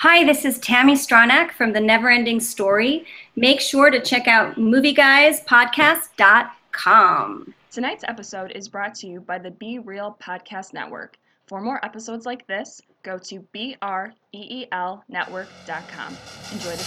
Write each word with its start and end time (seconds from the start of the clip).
Hi, 0.00 0.24
this 0.24 0.44
is 0.44 0.58
Tammy 0.58 0.92
Stronach 0.92 1.52
from 1.52 1.72
The 1.72 1.80
Neverending 1.80 2.42
Story. 2.42 3.06
Make 3.34 3.62
sure 3.62 3.88
to 3.88 3.98
check 3.98 4.28
out 4.28 4.56
movieguyspodcast.com. 4.56 7.54
Tonight's 7.70 8.04
episode 8.06 8.52
is 8.52 8.68
brought 8.68 8.94
to 8.96 9.06
you 9.06 9.22
by 9.22 9.38
the 9.38 9.52
Be 9.52 9.78
Real 9.78 10.14
Podcast 10.22 10.74
Network. 10.74 11.16
For 11.46 11.62
more 11.62 11.82
episodes 11.82 12.26
like 12.26 12.46
this, 12.46 12.82
go 13.04 13.16
to 13.16 13.40
BREELnetwork.com. 13.54 16.16
Enjoy 16.52 16.76
the 16.76 16.84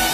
show. 0.00 0.05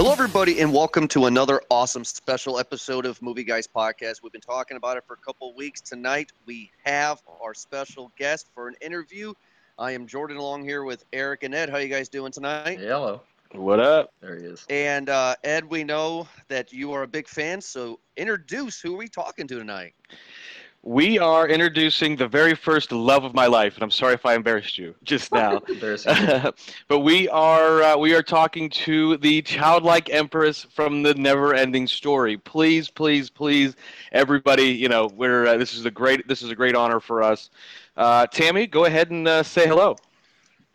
Hello, 0.00 0.12
everybody, 0.12 0.60
and 0.60 0.72
welcome 0.72 1.06
to 1.08 1.26
another 1.26 1.60
awesome 1.68 2.04
special 2.04 2.58
episode 2.58 3.04
of 3.04 3.20
Movie 3.20 3.44
Guys 3.44 3.66
Podcast. 3.66 4.22
We've 4.22 4.32
been 4.32 4.40
talking 4.40 4.78
about 4.78 4.96
it 4.96 5.04
for 5.06 5.12
a 5.12 5.18
couple 5.18 5.50
of 5.50 5.56
weeks. 5.56 5.82
Tonight, 5.82 6.32
we 6.46 6.70
have 6.86 7.20
our 7.44 7.52
special 7.52 8.10
guest 8.16 8.48
for 8.54 8.66
an 8.66 8.76
interview. 8.80 9.34
I 9.78 9.90
am 9.90 10.06
Jordan 10.06 10.38
along 10.38 10.64
here 10.64 10.84
with 10.84 11.04
Eric 11.12 11.42
and 11.42 11.54
Ed. 11.54 11.68
How 11.68 11.76
you 11.76 11.88
guys 11.88 12.08
doing 12.08 12.32
tonight? 12.32 12.78
Hello. 12.80 13.20
What 13.52 13.78
up? 13.78 14.14
There 14.22 14.38
he 14.38 14.46
is. 14.46 14.64
And 14.70 15.10
uh, 15.10 15.34
Ed, 15.44 15.68
we 15.68 15.84
know 15.84 16.26
that 16.48 16.72
you 16.72 16.92
are 16.92 17.02
a 17.02 17.06
big 17.06 17.28
fan, 17.28 17.60
so 17.60 18.00
introduce 18.16 18.80
who 18.80 18.94
are 18.94 18.98
we 18.98 19.06
talking 19.06 19.46
to 19.48 19.58
tonight? 19.58 19.92
We 20.82 21.18
are 21.18 21.46
introducing 21.46 22.16
the 22.16 22.26
very 22.26 22.54
first 22.54 22.90
love 22.90 23.24
of 23.24 23.34
my 23.34 23.44
life, 23.46 23.74
and 23.74 23.82
I'm 23.82 23.90
sorry 23.90 24.14
if 24.14 24.24
I 24.24 24.34
embarrassed 24.34 24.78
you 24.78 24.94
just 25.04 25.30
now. 25.34 25.60
But 26.88 27.00
we 27.00 27.28
are 27.28 27.82
uh, 27.82 27.96
we 27.98 28.14
are 28.14 28.22
talking 28.22 28.70
to 28.70 29.18
the 29.18 29.42
childlike 29.42 30.08
empress 30.08 30.64
from 30.64 31.02
the 31.02 31.12
never-ending 31.14 31.86
story. 31.86 32.38
Please, 32.38 32.88
please, 32.88 33.28
please, 33.28 33.76
everybody, 34.12 34.68
you 34.68 34.88
know, 34.88 35.08
we're 35.14 35.46
uh, 35.48 35.56
this 35.58 35.74
is 35.74 35.84
a 35.84 35.90
great 35.90 36.26
this 36.26 36.40
is 36.40 36.50
a 36.50 36.54
great 36.54 36.74
honor 36.74 36.98
for 36.98 37.22
us. 37.22 37.50
Uh, 37.98 38.26
Tammy, 38.28 38.66
go 38.66 38.86
ahead 38.86 39.10
and 39.10 39.28
uh, 39.28 39.42
say 39.42 39.66
hello. 39.68 39.96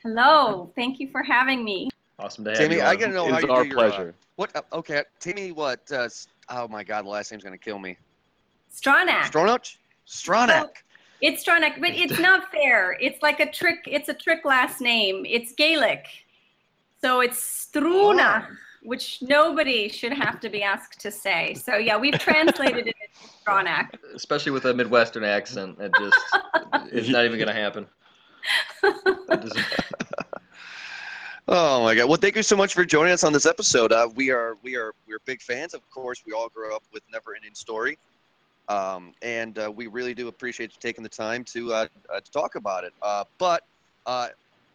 Hello, 0.03 0.71
thank 0.75 0.99
you 0.99 1.09
for 1.09 1.23
having 1.23 1.65
me. 1.65 1.89
awesome 2.19 2.43
to 2.43 2.51
have 2.51 2.59
Tammy, 2.59 2.75
you 2.75 2.81
I 2.83 2.91
on. 2.91 2.97
gotta 2.99 3.13
know 3.13 3.27
how 3.31 3.37
It's 3.37 3.47
you 3.47 3.51
our 3.51 3.63
do 3.63 3.69
your, 3.69 3.79
uh, 3.79 3.81
pleasure. 3.89 4.15
what? 4.35 4.55
Uh, 4.55 4.61
okay, 4.73 5.01
Tammy, 5.19 5.51
what? 5.51 5.91
Uh, 5.91 6.07
oh 6.49 6.67
my 6.67 6.83
God, 6.83 7.05
the 7.05 7.09
last 7.09 7.31
name's 7.31 7.43
gonna 7.43 7.57
kill 7.57 7.79
me. 7.79 7.97
Stronach. 8.71 9.31
Stronach. 9.31 9.77
Stronach. 10.07 10.69
It's 11.21 11.43
Stronach, 11.43 11.79
but 11.79 11.91
it's 11.91 12.19
not 12.19 12.51
fair. 12.51 12.97
It's 13.01 13.21
like 13.21 13.39
a 13.39 13.49
trick. 13.49 13.79
It's 13.87 14.09
a 14.09 14.13
trick 14.13 14.45
last 14.45 14.81
name. 14.81 15.25
It's 15.27 15.53
Gaelic, 15.53 16.05
so 17.01 17.21
it's 17.21 17.69
Struna, 17.73 18.47
which 18.83 19.21
nobody 19.21 19.89
should 19.89 20.13
have 20.13 20.39
to 20.41 20.49
be 20.49 20.61
asked 20.61 20.99
to 21.01 21.11
say. 21.11 21.53
So 21.53 21.77
yeah, 21.77 21.97
we've 21.97 22.19
translated 22.19 22.87
it 22.87 22.95
into 23.01 23.33
Stronach. 23.43 23.89
Especially 24.13 24.51
with 24.51 24.65
a 24.65 24.73
Midwestern 24.73 25.23
accent. 25.23 25.77
It 25.79 25.91
just 25.97 26.19
it's 26.93 27.09
not 27.09 27.25
even 27.25 27.39
gonna 27.39 27.53
happen. 27.53 27.87
Oh 31.47 31.83
my 31.83 31.93
God! 31.93 32.09
Well, 32.09 32.17
thank 32.17 32.35
you 32.35 32.41
so 32.41 32.55
much 32.55 32.73
for 32.73 32.83
joining 32.83 33.13
us 33.13 33.23
on 33.23 33.31
this 33.31 33.45
episode. 33.45 33.91
Uh, 33.91 34.09
we 34.15 34.31
are 34.31 34.57
we 34.63 34.75
are 34.75 34.93
we're 35.07 35.19
big 35.25 35.43
fans. 35.43 35.75
Of 35.75 35.87
course, 35.91 36.23
we 36.25 36.33
all 36.33 36.49
grew 36.49 36.75
up 36.75 36.81
with 36.91 37.03
Never 37.11 37.35
Ending 37.35 37.53
Story, 37.53 37.99
um, 38.67 39.13
and 39.21 39.57
uh, 39.59 39.71
we 39.73 39.87
really 39.87 40.13
do 40.13 40.27
appreciate 40.27 40.71
you 40.71 40.77
taking 40.79 41.03
the 41.03 41.09
time 41.09 41.43
to 41.45 41.73
uh, 41.73 41.87
uh, 42.13 42.19
to 42.19 42.31
talk 42.31 42.55
about 42.55 42.83
it. 42.83 42.93
Uh, 43.01 43.23
but 43.37 43.63
uh, 44.05 44.29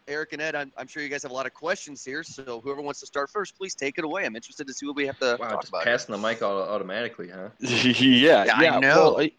Eric 0.09 0.33
and 0.33 0.43
Ed, 0.43 0.55
I'm, 0.55 0.73
I'm 0.77 0.87
sure 0.87 1.03
you 1.03 1.09
guys 1.09 1.23
have 1.23 1.31
a 1.31 1.35
lot 1.35 1.47
of 1.47 1.55
questions 1.55 2.05
here. 2.05 2.23
So 2.23 2.61
whoever 2.63 2.83
wants 2.83 3.01
to 3.01 3.07
start 3.07 3.31
first, 3.31 3.57
please 3.57 3.75
take 3.75 3.99
it 3.99 4.05
away. 4.05 4.25
I'm 4.25 4.35
interested 4.37 4.67
to 4.67 4.75
see 4.75 4.87
what 4.87 4.97
we 4.97 5.07
have 5.07 5.19
to 5.21 5.37
wow, 5.39 5.51
talk 5.51 5.61
just 5.61 5.69
about. 5.69 5.85
passing 5.85 6.13
the 6.13 6.19
mic 6.19 6.43
au- 6.43 6.63
automatically, 6.63 7.29
huh? 7.31 7.49
yeah, 7.61 8.45
Yeah, 8.45 8.77
I 8.77 8.81
know. 8.81 8.97
Well, 8.97 9.21
I- 9.21 9.33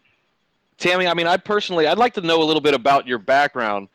Tammy, 0.78 1.06
I 1.06 1.14
mean, 1.14 1.26
I 1.28 1.36
personally, 1.36 1.86
I'd 1.86 1.98
like 1.98 2.14
to 2.14 2.22
know 2.22 2.42
a 2.42 2.44
little 2.44 2.60
bit 2.60 2.74
about 2.74 3.06
your 3.06 3.18
background. 3.18 3.88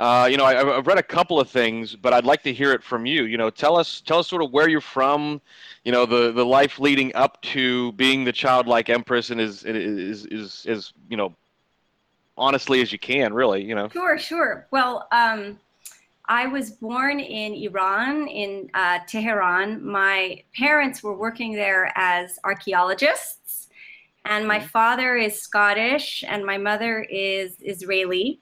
Uh, 0.00 0.26
you 0.30 0.38
know, 0.38 0.46
I, 0.46 0.78
I've 0.78 0.86
read 0.86 0.96
a 0.96 1.02
couple 1.02 1.38
of 1.38 1.50
things, 1.50 1.94
but 1.94 2.14
I'd 2.14 2.24
like 2.24 2.42
to 2.44 2.52
hear 2.54 2.72
it 2.72 2.82
from 2.82 3.04
you. 3.04 3.24
You 3.24 3.36
know, 3.36 3.50
tell 3.50 3.76
us, 3.76 4.00
tell 4.00 4.18
us 4.18 4.28
sort 4.28 4.42
of 4.42 4.50
where 4.50 4.66
you're 4.66 4.80
from. 4.80 5.42
You 5.84 5.92
know, 5.92 6.06
the 6.06 6.32
the 6.32 6.44
life 6.44 6.78
leading 6.78 7.14
up 7.14 7.40
to 7.42 7.92
being 7.92 8.24
the 8.24 8.32
childlike 8.32 8.88
empress, 8.88 9.28
and 9.28 9.38
is 9.38 9.62
is 9.64 10.24
is 10.24 10.64
is 10.66 10.94
you 11.10 11.18
know, 11.18 11.34
honestly 12.38 12.80
as 12.80 12.92
you 12.92 12.98
can, 12.98 13.34
really. 13.34 13.62
You 13.62 13.74
know. 13.74 13.90
Sure, 13.90 14.18
sure. 14.18 14.66
Well, 14.70 15.06
um, 15.12 15.60
I 16.24 16.46
was 16.46 16.70
born 16.70 17.20
in 17.20 17.52
Iran, 17.52 18.26
in 18.26 18.70
uh, 18.72 19.00
Tehran. 19.06 19.84
My 19.84 20.42
parents 20.56 21.02
were 21.02 21.14
working 21.14 21.52
there 21.52 21.92
as 21.94 22.38
archaeologists, 22.42 23.68
and 24.24 24.48
my 24.48 24.60
father 24.60 25.16
is 25.16 25.42
Scottish, 25.42 26.24
and 26.26 26.42
my 26.42 26.56
mother 26.56 27.02
is 27.10 27.56
Israeli. 27.60 28.40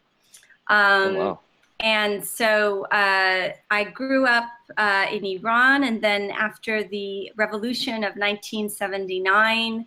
Um, 0.69 1.17
oh, 1.17 1.19
wow. 1.19 1.41
And 1.81 2.25
so 2.25 2.85
uh, 2.87 3.53
I 3.71 3.85
grew 3.85 4.27
up 4.27 4.49
uh, 4.77 5.07
in 5.13 5.25
Iran, 5.25 5.85
and 5.85 6.03
then 6.03 6.31
after 6.33 6.83
the 6.85 7.31
revolution 7.37 8.05
of 8.05 8.17
1979, 8.17 9.87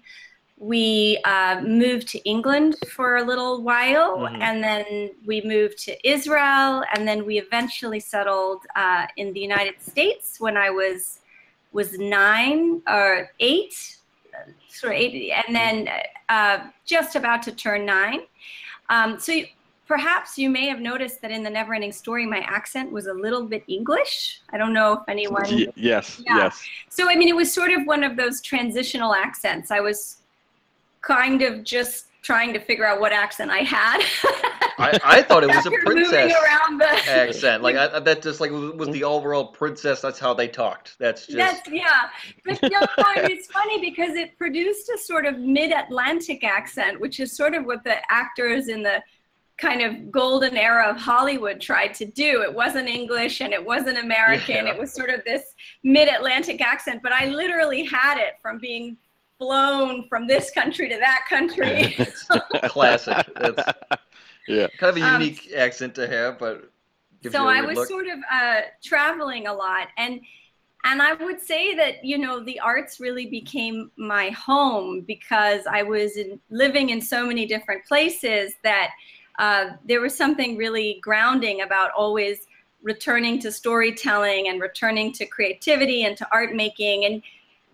we 0.57 1.19
uh, 1.25 1.59
moved 1.61 2.07
to 2.09 2.19
England 2.19 2.75
for 2.95 3.17
a 3.17 3.23
little 3.23 3.61
while, 3.63 4.17
Mhm. 4.19 4.41
and 4.41 4.63
then 4.63 4.85
we 5.25 5.41
moved 5.41 5.77
to 5.85 5.93
Israel, 6.07 6.83
and 6.93 7.07
then 7.07 7.25
we 7.25 7.39
eventually 7.39 7.99
settled 7.99 8.61
uh, 8.75 9.07
in 9.17 9.33
the 9.33 9.39
United 9.39 9.81
States 9.81 10.39
when 10.39 10.55
I 10.57 10.69
was 10.69 11.19
was 11.73 11.97
nine 11.97 12.81
or 12.87 13.31
eight, 13.39 13.73
sort 14.67 14.93
of 14.93 14.99
eight, 14.99 15.31
and 15.31 15.55
then 15.55 15.89
uh, 16.29 16.57
just 16.85 17.15
about 17.15 17.41
to 17.43 17.51
turn 17.53 17.85
nine. 17.85 18.21
Um, 18.89 19.17
so 19.19 19.31
you- 19.31 19.47
perhaps 19.91 20.37
you 20.37 20.49
may 20.49 20.67
have 20.69 20.79
noticed 20.79 21.21
that 21.21 21.31
in 21.31 21.43
the 21.43 21.49
Neverending 21.49 21.93
Story, 21.93 22.25
my 22.25 22.39
accent 22.47 22.89
was 22.93 23.07
a 23.07 23.13
little 23.13 23.43
bit 23.45 23.61
English. 23.67 24.39
I 24.53 24.57
don't 24.57 24.71
know 24.71 24.93
if 24.93 24.99
anyone. 25.09 25.43
Y- 25.51 25.67
yes, 25.75 26.21
Yeah. 26.25 26.37
yes. 26.37 26.63
So 26.87 27.09
I 27.09 27.15
mean, 27.17 27.27
it 27.27 27.35
was 27.35 27.53
sort 27.53 27.71
of 27.71 27.85
one 27.85 28.01
of 28.05 28.15
those 28.15 28.39
transitional 28.39 29.13
accents. 29.13 29.69
I 29.69 29.81
was 29.81 30.21
kind 31.01 31.41
of 31.41 31.65
just 31.65 32.05
trying 32.21 32.53
to 32.53 32.59
figure 32.59 32.85
out 32.85 33.01
what 33.01 33.11
accent 33.11 33.51
I 33.51 33.63
had. 33.79 33.99
I, 34.77 34.97
I 35.03 35.21
thought 35.23 35.43
it 35.43 35.53
was 35.53 35.65
a 35.65 35.71
princess 35.85 36.33
around 36.41 36.79
the 36.79 36.87
accent. 37.09 37.61
Like 37.61 37.75
I, 37.75 37.99
that 37.99 38.21
just 38.21 38.39
like 38.39 38.51
was 38.51 38.87
the 38.91 39.03
overall 39.03 39.47
princess. 39.47 39.99
That's 39.99 40.19
how 40.19 40.33
they 40.33 40.47
talked. 40.47 40.95
That's 40.99 41.25
just 41.25 41.37
That's 41.37 41.69
yeah, 41.69 42.03
but 42.45 42.61
no, 42.63 42.79
it's 43.33 43.47
funny 43.47 43.81
because 43.81 44.15
it 44.15 44.37
produced 44.37 44.87
a 44.95 44.97
sort 44.97 45.25
of 45.25 45.37
mid-Atlantic 45.39 46.45
accent, 46.45 47.01
which 47.01 47.19
is 47.19 47.35
sort 47.35 47.55
of 47.55 47.65
what 47.65 47.83
the 47.83 47.97
actors 48.09 48.69
in 48.69 48.83
the 48.83 49.03
kind 49.61 49.81
of 49.81 50.11
golden 50.11 50.57
era 50.57 50.89
of 50.89 50.97
Hollywood 50.97 51.61
tried 51.61 51.93
to 51.95 52.05
do. 52.05 52.41
It 52.43 52.53
wasn't 52.53 52.89
English 52.89 53.41
and 53.41 53.53
it 53.53 53.65
wasn't 53.65 53.99
American. 53.99 54.65
Yeah. 54.65 54.67
It 54.67 54.77
was 54.77 54.93
sort 54.93 55.09
of 55.11 55.23
this 55.25 55.43
mid-Atlantic 55.83 56.61
accent, 56.61 57.01
but 57.03 57.13
I 57.13 57.27
literally 57.27 57.85
had 57.85 58.17
it 58.19 58.35
from 58.41 58.59
being 58.59 58.97
flown 59.39 60.07
from 60.09 60.27
this 60.27 60.51
country 60.51 60.89
to 60.89 60.97
that 60.97 61.25
country. 61.29 61.95
it's 61.97 62.25
classic. 62.65 63.27
That's 63.39 63.73
Yeah. 64.47 64.67
kind 64.77 64.89
of 64.91 64.97
a 64.97 65.01
Um, 65.01 65.07
unique 65.07 65.51
accent 65.55 65.95
to 65.95 66.07
have, 66.07 66.39
but 66.39 66.71
so 67.23 67.39
you 67.39 67.47
a 67.47 67.47
I 67.47 67.61
weird 67.61 67.61
was 67.61 67.75
look. 67.75 67.87
sort 67.87 68.07
of 68.07 68.19
uh, 68.31 68.61
traveling 68.83 69.47
a 69.47 69.53
lot, 69.53 69.87
and 69.97 70.21
and 70.85 71.01
I 71.01 71.13
would 71.13 71.41
say 71.41 71.75
that 71.75 72.03
you 72.05 72.17
know 72.17 72.43
the 72.43 72.59
arts 72.59 72.99
really 72.99 73.27
became 73.27 73.91
my 73.97 74.29
home 74.31 75.01
because 75.01 75.61
I 75.69 75.83
was 75.83 76.17
in, 76.17 76.39
living 76.49 76.89
in 76.89 77.01
so 77.01 77.27
many 77.27 77.45
different 77.45 77.85
places 77.85 78.53
that 78.63 78.91
uh, 79.39 79.71
there 79.85 80.01
was 80.01 80.15
something 80.15 80.57
really 80.57 80.99
grounding 81.01 81.61
about 81.61 81.91
always 81.91 82.47
returning 82.83 83.39
to 83.39 83.51
storytelling 83.51 84.47
and 84.47 84.61
returning 84.61 85.11
to 85.13 85.25
creativity 85.25 86.03
and 86.03 86.17
to 86.17 86.27
art 86.31 86.55
making. 86.55 87.05
And 87.05 87.21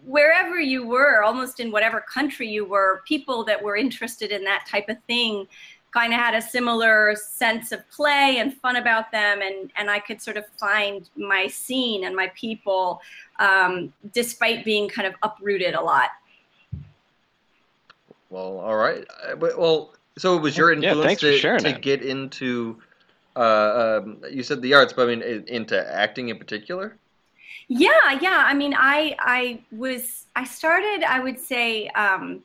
wherever 0.06 0.60
you 0.60 0.86
were 0.86 1.24
almost 1.24 1.60
in 1.60 1.72
whatever 1.72 2.02
country 2.02 2.48
you 2.48 2.66
were 2.66 3.02
people 3.08 3.44
that 3.46 3.62
were 3.62 3.76
interested 3.76 4.32
in 4.32 4.44
that 4.44 4.66
type 4.70 4.90
of 4.90 4.98
thing 5.08 5.48
kind 5.94 6.14
of 6.14 6.20
had 6.20 6.36
a 6.36 6.42
similar 6.42 7.16
sense 7.16 7.72
of 7.72 7.90
play 7.90 8.38
and 8.40 8.54
fun 8.58 8.76
about 8.76 9.12
them. 9.12 9.42
And 9.42 9.72
and 9.78 9.90
i 9.90 10.00
could 10.00 10.22
sort 10.22 10.38
of 10.38 10.46
find 10.60 11.10
my 11.16 11.48
scene 11.48 12.04
and 12.04 12.16
my 12.16 12.32
people 12.36 13.02
um, 13.40 13.94
despite 14.14 14.66
being 14.66 14.88
kind 14.90 15.08
of 15.08 15.16
uprooted 15.24 15.74
a 15.74 15.82
lot. 15.82 16.10
Well, 18.30 18.60
all 18.60 18.76
right. 18.76 19.06
Uh, 19.24 19.36
Well, 19.38 19.94
so 20.18 20.36
it 20.38 20.42
was 20.42 20.58
your 20.58 20.72
influence 20.72 21.06
thanks 21.06 21.22
for 21.22 21.32
to, 21.32 21.38
sharing 21.38 21.64
to 21.64 21.74
get 21.74 22.02
into, 22.02 22.82
uh, 23.36 24.00
um, 24.04 24.22
you 24.32 24.44
said 24.44 24.62
the 24.62 24.74
arts, 24.74 24.94
but 24.94 25.08
I 25.10 25.16
mean 25.16 25.22
into 25.48 25.78
acting 25.94 26.30
in 26.30 26.38
particular. 26.38 26.98
yeah 27.68 28.12
yeah 28.22 28.44
i 28.46 28.54
mean 28.54 28.74
i 28.78 29.16
i 29.20 29.60
was 29.72 30.26
i 30.36 30.44
started 30.44 31.04
i 31.04 31.20
would 31.20 31.40
say 31.40 31.88
um 31.90 32.42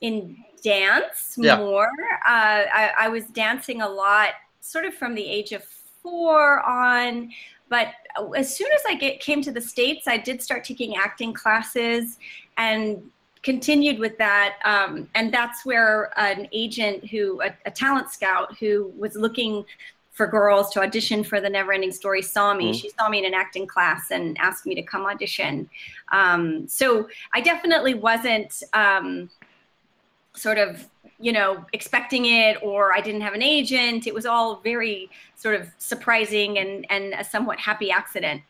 in 0.00 0.36
dance 0.64 1.36
Yeah. 1.36 1.56
more 1.58 1.86
uh 2.26 2.64
I, 2.72 2.92
I 3.00 3.08
was 3.08 3.24
dancing 3.26 3.82
a 3.82 3.88
lot 3.88 4.30
sort 4.60 4.84
of 4.84 4.94
from 4.94 5.14
the 5.14 5.24
age 5.24 5.52
of 5.52 5.64
four 6.02 6.60
on 6.62 7.30
but 7.68 7.88
as 8.36 8.56
soon 8.56 8.68
as 8.74 8.82
i 8.88 8.94
get 8.94 9.20
came 9.20 9.42
to 9.42 9.52
the 9.52 9.60
states 9.60 10.08
i 10.08 10.16
did 10.16 10.42
start 10.42 10.64
taking 10.64 10.96
acting 10.96 11.32
classes 11.32 12.18
and 12.56 13.02
continued 13.48 13.98
with 13.98 14.18
that, 14.18 14.58
um, 14.66 15.08
and 15.14 15.32
that's 15.32 15.64
where 15.64 16.12
an 16.18 16.46
agent 16.52 17.08
who, 17.08 17.40
a, 17.40 17.50
a, 17.64 17.70
talent 17.70 18.10
scout 18.10 18.54
who 18.58 18.92
was 18.98 19.16
looking 19.16 19.64
for 20.12 20.26
girls 20.26 20.68
to 20.68 20.82
audition 20.82 21.24
for 21.24 21.40
the 21.40 21.48
Neverending 21.48 21.94
Story 21.94 22.20
saw 22.20 22.52
me. 22.52 22.66
Mm-hmm. 22.66 22.72
She 22.74 22.90
saw 22.90 23.08
me 23.08 23.20
in 23.20 23.24
an 23.24 23.32
acting 23.32 23.66
class 23.66 24.10
and 24.10 24.36
asked 24.38 24.66
me 24.66 24.74
to 24.74 24.82
come 24.82 25.06
audition. 25.06 25.70
Um, 26.12 26.68
so 26.68 27.08
I 27.32 27.40
definitely 27.40 27.94
wasn't 27.94 28.62
um, 28.74 29.30
sort 30.34 30.58
of 30.58 30.86
you 31.18 31.32
know 31.32 31.64
expecting 31.72 32.26
it 32.26 32.62
or 32.62 32.92
i 32.92 33.00
didn't 33.00 33.22
have 33.22 33.34
an 33.34 33.42
agent 33.42 34.06
it 34.06 34.14
was 34.14 34.24
all 34.24 34.60
very 34.60 35.10
sort 35.34 35.56
of 35.56 35.68
surprising 35.78 36.58
and 36.58 36.86
and 36.90 37.12
a 37.14 37.24
somewhat 37.24 37.58
happy 37.58 37.90
accident 37.90 38.40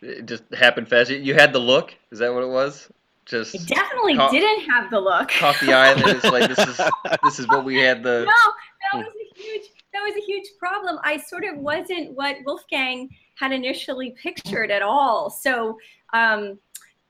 it 0.00 0.24
just 0.24 0.42
happened 0.54 0.88
fast 0.88 1.10
you 1.10 1.34
had 1.34 1.52
the 1.52 1.58
look 1.58 1.94
is 2.10 2.18
that 2.20 2.32
what 2.32 2.42
it 2.42 2.48
was 2.48 2.88
just 3.26 3.54
it 3.54 3.66
definitely 3.66 4.16
caught, 4.16 4.30
didn't 4.30 4.68
have 4.70 4.90
the 4.90 5.00
look. 5.00 5.28
Caught 5.28 5.60
the 5.60 5.72
eye, 5.72 5.92
and 5.92 6.00
it's 6.06 6.24
like 6.24 6.48
this 6.48 6.58
is 6.58 6.80
this 7.22 7.38
is 7.38 7.48
what 7.48 7.64
we 7.64 7.78
had. 7.78 8.02
The 8.02 8.24
no, 8.24 8.52
that 8.92 8.98
was 8.98 9.06
a 9.06 9.40
huge 9.40 9.62
that 9.92 10.02
was 10.02 10.14
a 10.16 10.26
huge 10.26 10.46
problem. 10.58 10.98
I 11.04 11.16
sort 11.18 11.44
of 11.44 11.56
wasn't 11.58 12.12
what 12.12 12.36
Wolfgang 12.44 13.08
had 13.36 13.52
initially 13.52 14.14
pictured 14.20 14.70
at 14.70 14.82
all. 14.82 15.30
So 15.30 15.78
um, 16.12 16.58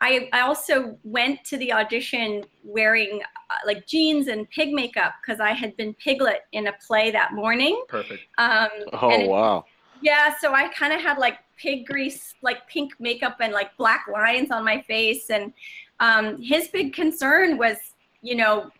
I 0.00 0.28
I 0.32 0.40
also 0.40 0.98
went 1.02 1.44
to 1.44 1.56
the 1.56 1.72
audition 1.72 2.44
wearing 2.62 3.20
uh, 3.50 3.54
like 3.66 3.86
jeans 3.86 4.28
and 4.28 4.48
pig 4.50 4.72
makeup 4.72 5.14
because 5.24 5.40
I 5.40 5.52
had 5.52 5.76
been 5.76 5.94
Piglet 5.94 6.42
in 6.52 6.66
a 6.66 6.72
play 6.86 7.10
that 7.10 7.32
morning. 7.32 7.82
Perfect. 7.88 8.22
Um, 8.38 8.68
oh 8.92 9.10
it, 9.10 9.28
wow. 9.28 9.64
Yeah, 10.02 10.34
so 10.38 10.52
I 10.52 10.68
kind 10.68 10.92
of 10.92 11.00
had 11.00 11.18
like 11.18 11.38
pig 11.56 11.86
grease, 11.86 12.34
like 12.42 12.66
pink 12.68 12.92
makeup 12.98 13.36
and 13.40 13.52
like 13.52 13.74
black 13.76 14.06
lines 14.12 14.50
on 14.50 14.64
my 14.64 14.82
face 14.82 15.30
and 15.30 15.52
um, 16.04 16.40
his 16.40 16.68
big 16.68 16.92
concern 16.92 17.58
was, 17.58 17.76
you 18.22 18.34
know, 18.34 18.70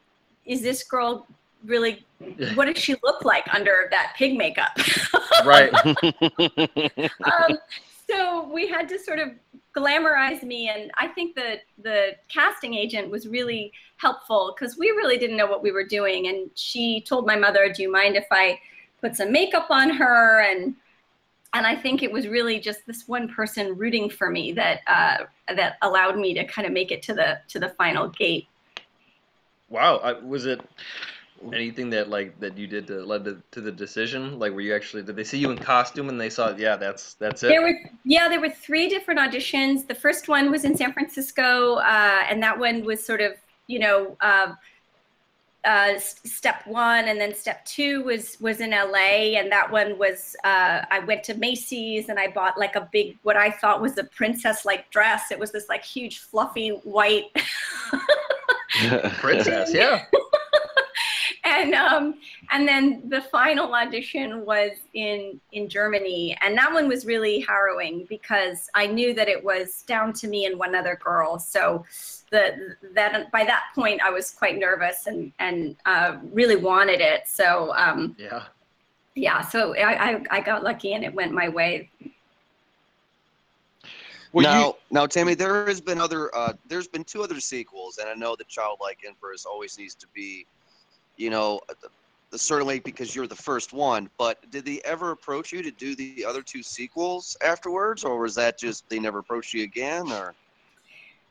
is 0.45 0.61
this 0.63 0.83
girl 0.85 1.27
really 1.65 2.05
what 2.55 2.67
does 2.67 2.83
she 2.83 2.95
look 3.03 3.25
like 3.25 3.47
under 3.55 3.89
that 3.91 4.15
pig 4.17 4.37
makeup? 4.37 4.77
Right. 5.45 5.73
Um, 7.25 7.59
so 8.09 8.49
we 8.53 8.69
had 8.69 8.89
to 8.91 8.99
sort 8.99 9.19
of 9.19 9.31
glamorize 9.75 10.43
me 10.43 10.69
and 10.69 10.93
i 10.97 11.09
think 11.09 11.35
that 11.35 11.63
the 11.83 12.13
casting 12.29 12.73
agent 12.75 13.11
was 13.11 13.27
really 13.27 13.73
helpful 13.97 14.55
because 14.55 14.79
we 14.79 14.91
really 14.91 15.19
didn't 15.19 15.37
know 15.37 15.47
what 15.47 15.63
we 15.63 15.73
were 15.73 15.85
doing 15.85 16.29
and 16.29 16.49
she 16.55 17.01
told 17.01 17.27
my 17.27 17.35
mother 17.35 17.73
do 17.73 17.83
you 17.83 17.91
mind 17.91 18.15
if 18.15 18.27
i 18.31 18.59
put 19.05 19.15
some 19.15 19.31
makeup 19.31 19.67
on 19.69 19.91
her? 19.91 20.41
And 20.41 20.75
and 21.55 21.67
I 21.67 21.77
think 21.77 22.03
it 22.03 22.11
was 22.11 22.27
really 22.27 22.59
just 22.59 22.87
this 22.87 23.07
one 23.07 23.29
person 23.29 23.79
rooting 23.79 24.11
for 24.11 24.29
me 24.29 24.53
that 24.53 24.81
uh, 24.87 25.25
that 25.55 25.77
allowed 25.83 26.19
me 26.19 26.35
to 26.35 26.45
kind 26.45 26.67
of 26.67 26.73
make 26.73 26.91
it 26.91 27.01
to 27.03 27.15
the 27.15 27.39
to 27.49 27.59
the 27.59 27.69
final 27.71 28.09
gate. 28.09 28.49
Wow, 29.71 29.99
I, 29.99 30.13
was 30.13 30.47
it 30.47 30.61
anything 31.53 31.91
that 31.91 32.11
like 32.11 32.39
that 32.41 32.59
you 32.59 32.67
did 32.67 32.89
to 32.89 33.05
led 33.05 33.25
to, 33.25 33.41
to, 33.53 33.61
the 33.61 33.71
decision? 33.71 34.39
Like, 34.39 34.53
were 34.53 34.61
you 34.61 34.75
actually 34.75 35.05
did 35.05 35.17
they 35.17 35.25
see 35.25 35.39
you 35.39 35.51
in 35.51 35.59
costume 35.59 36.09
and 36.09 36.21
they 36.21 36.31
saw, 36.31 36.55
yeah, 36.57 36.77
that's 36.77 37.15
that's 37.15 37.43
it? 37.45 37.49
There 37.49 37.63
were 37.63 37.79
yeah, 38.05 38.29
there 38.29 38.41
were 38.41 38.51
three 38.51 38.89
different 38.89 39.21
auditions. 39.21 39.87
The 39.87 39.95
first 39.95 40.29
one 40.29 40.51
was 40.51 40.65
in 40.65 40.77
San 40.77 40.93
Francisco, 40.93 41.77
uh, 41.77 42.23
and 42.29 42.43
that 42.43 42.59
one 42.59 42.85
was 42.85 43.05
sort 43.05 43.21
of 43.21 43.35
you 43.69 43.79
know. 43.79 44.17
Uh, 44.21 44.55
uh, 45.65 45.99
step 45.99 46.67
one 46.67 47.09
and 47.09 47.21
then 47.21 47.35
step 47.35 47.65
two 47.65 48.03
was 48.05 48.37
was 48.41 48.61
in 48.61 48.71
LA 48.71 49.39
and 49.39 49.51
that 49.51 49.71
one 49.71 49.99
was 49.99 50.37
uh, 50.45 50.83
I 50.91 51.01
went 51.01 51.25
to 51.25 51.35
Macy's 51.35 52.09
and 52.09 52.19
I 52.19 52.29
bought 52.29 52.59
like 52.59 52.77
a 52.77 52.89
big 52.93 53.19
what 53.23 53.37
I 53.37 53.51
thought 53.51 53.81
was 53.81 53.97
a 53.99 54.05
princess 54.05 54.65
like 54.65 54.91
dress. 54.91 55.31
It 55.31 55.39
was 55.39 55.53
this 55.53 55.69
like 55.69 55.85
huge 55.85 56.19
fluffy 56.19 56.71
white 56.85 57.25
princess, 59.19 59.73
yeah. 59.75 60.05
And 61.55 61.75
um, 61.75 62.15
and 62.51 62.67
then 62.67 63.09
the 63.09 63.21
final 63.23 63.75
audition 63.75 64.45
was 64.45 64.73
in 64.95 65.41
in 65.53 65.69
Germany, 65.69 66.37
and 66.43 66.57
that 66.57 66.73
one 66.73 66.89
was 66.89 67.05
really 67.07 67.41
harrowing 67.41 68.07
because 68.09 68.69
I 68.75 68.87
knew 68.87 69.15
that 69.15 69.29
it 69.29 69.43
was 69.43 69.83
down 69.83 70.13
to 70.15 70.29
me 70.29 70.47
and 70.47 70.59
one 70.59 70.75
other 70.75 70.99
girl. 71.03 71.39
So 71.39 71.85
the 72.31 72.77
that 72.95 73.31
by 73.31 73.45
that 73.45 73.65
point 73.75 74.01
I 74.03 74.11
was 74.11 74.31
quite 74.31 74.59
nervous 74.59 75.07
and 75.07 75.33
and 75.39 75.77
uh, 75.87 76.17
really 76.33 76.57
wanted 76.57 77.01
it. 77.01 77.23
So 77.27 77.73
um, 77.77 78.17
yeah, 78.19 78.45
yeah. 79.15 79.41
So 79.43 79.75
I, 79.77 80.11
I, 80.11 80.25
I 80.31 80.41
got 80.41 80.63
lucky 80.63 80.95
and 80.95 81.05
it 81.05 81.15
went 81.15 81.33
my 81.33 81.49
way. 81.49 81.91
Well, 84.35 84.43
now, 84.43 84.67
you... 84.67 84.75
now, 84.91 85.07
Tammy, 85.07 85.35
there 85.35 85.65
has 85.67 85.81
been 85.81 86.01
other. 86.01 86.35
Uh, 86.35 86.55
there's 86.69 86.89
been 86.89 87.05
two 87.05 87.23
other 87.23 87.39
sequels, 87.39 87.99
and 87.99 88.09
I 88.09 88.15
know 88.15 88.35
that 88.35 88.49
Childlike 88.49 89.05
Empress 89.07 89.47
always 89.47 89.79
needs 89.79 89.95
to 89.95 90.09
be, 90.13 90.45
you 91.17 91.31
know, 91.31 91.61
certainly 92.33 92.81
because 92.81 93.15
you're 93.15 93.27
the 93.27 93.35
first 93.35 93.73
one. 93.73 94.11
But 94.19 94.51
did 94.51 94.65
they 94.65 94.81
ever 94.85 95.11
approach 95.11 95.53
you 95.53 95.63
to 95.63 95.71
do 95.71 95.95
the 95.95 96.25
other 96.25 96.43
two 96.43 96.63
sequels 96.63 97.37
afterwards, 97.43 98.05
or 98.05 98.19
was 98.19 98.35
that 98.35 98.59
just 98.59 98.89
they 98.89 98.99
never 98.99 99.19
approached 99.19 99.55
you 99.55 99.63
again, 99.63 100.11
or? 100.11 100.35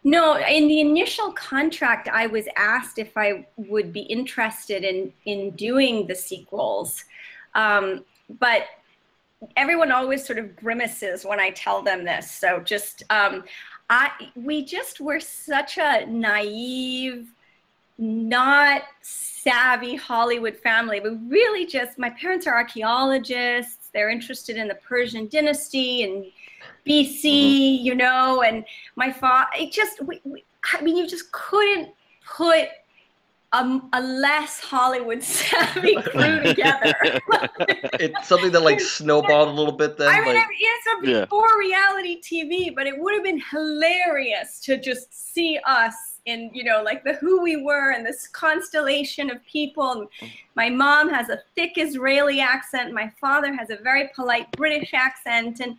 No, 0.05 0.37
in 0.37 0.67
the 0.67 0.81
initial 0.81 1.31
contract, 1.31 2.09
I 2.09 2.27
was 2.27 2.45
asked 2.57 2.99
if 2.99 3.15
I 3.15 3.47
would 3.55 3.93
be 3.93 4.01
interested 4.01 4.83
in 4.83 5.13
in 5.25 5.51
doing 5.51 6.07
the 6.07 6.15
sequels, 6.15 7.05
um, 7.55 8.03
but 8.39 8.63
everyone 9.55 9.91
always 9.91 10.25
sort 10.25 10.39
of 10.39 10.55
grimaces 10.55 11.25
when 11.25 11.39
I 11.39 11.51
tell 11.51 11.81
them 11.81 12.03
this. 12.03 12.29
So 12.29 12.59
just 12.59 13.03
um, 13.09 13.45
I 13.89 14.11
we 14.35 14.65
just 14.65 14.99
were 14.99 15.21
such 15.21 15.77
a 15.77 16.05
naive, 16.05 17.31
not 17.97 18.83
savvy 19.01 19.95
Hollywood 19.95 20.57
family. 20.57 20.99
We 20.99 21.11
really 21.27 21.65
just 21.65 21.99
my 21.99 22.09
parents 22.09 22.47
are 22.47 22.55
archaeologists. 22.55 23.89
They're 23.93 24.09
interested 24.09 24.57
in 24.57 24.67
the 24.67 24.75
Persian 24.75 25.27
dynasty 25.27 26.03
and 26.03 26.25
BC, 26.87 27.21
mm-hmm. 27.21 27.85
you 27.85 27.95
know, 27.95 28.41
and 28.41 28.65
my 28.95 29.11
father, 29.11 29.49
it 29.57 29.71
just, 29.71 30.03
we, 30.03 30.19
we, 30.23 30.43
I 30.73 30.81
mean, 30.81 30.97
you 30.97 31.07
just 31.07 31.31
couldn't 31.31 31.89
put 32.25 32.67
a, 33.53 33.81
a 33.93 34.01
less 34.01 34.59
Hollywood 34.59 35.23
savvy 35.23 35.95
crew 35.95 36.41
together. 36.41 36.93
it's 37.99 38.27
something 38.27 38.51
that 38.51 38.61
like 38.61 38.81
snowballed 38.81 39.49
a 39.49 39.51
little 39.51 39.73
bit 39.73 39.97
then. 39.97 40.09
I 40.09 40.21
mean, 40.21 40.35
like, 40.35 40.47
it's 40.51 41.01
before 41.01 41.47
yeah. 41.63 41.69
reality 41.69 42.21
TV, 42.21 42.73
but 42.75 42.87
it 42.87 42.97
would 42.97 43.13
have 43.13 43.23
been 43.23 43.41
hilarious 43.51 44.59
to 44.61 44.77
just 44.77 45.33
see 45.33 45.59
us 45.65 46.12
in, 46.25 46.49
you 46.53 46.63
know, 46.63 46.81
like 46.83 47.03
the 47.03 47.13
who 47.13 47.41
we 47.41 47.57
were 47.57 47.91
and 47.91 48.05
this 48.05 48.27
constellation 48.27 49.29
of 49.29 49.43
people. 49.45 50.07
My 50.55 50.69
mom 50.69 51.09
has 51.09 51.29
a 51.29 51.41
thick 51.55 51.73
Israeli 51.77 52.39
accent. 52.39 52.93
My 52.93 53.11
father 53.19 53.53
has 53.53 53.69
a 53.69 53.77
very 53.77 54.09
polite 54.15 54.51
British 54.51 54.93
accent. 54.93 55.59
And 55.59 55.77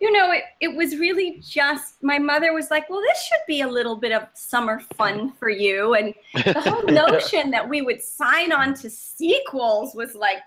you 0.00 0.10
know, 0.10 0.32
it, 0.32 0.44
it 0.60 0.74
was 0.74 0.96
really 0.96 1.42
just 1.46 2.02
my 2.02 2.18
mother 2.18 2.54
was 2.54 2.70
like, 2.70 2.88
well, 2.88 3.02
this 3.02 3.22
should 3.22 3.40
be 3.46 3.60
a 3.60 3.68
little 3.68 3.96
bit 3.96 4.12
of 4.12 4.28
summer 4.32 4.80
fun 4.96 5.30
for 5.32 5.50
you. 5.50 5.94
And 5.94 6.14
the 6.32 6.58
whole 6.60 6.84
notion 6.84 7.50
that 7.50 7.68
we 7.68 7.82
would 7.82 8.02
sign 8.02 8.50
on 8.50 8.72
to 8.76 8.88
sequels 8.88 9.94
was 9.94 10.14
like, 10.14 10.38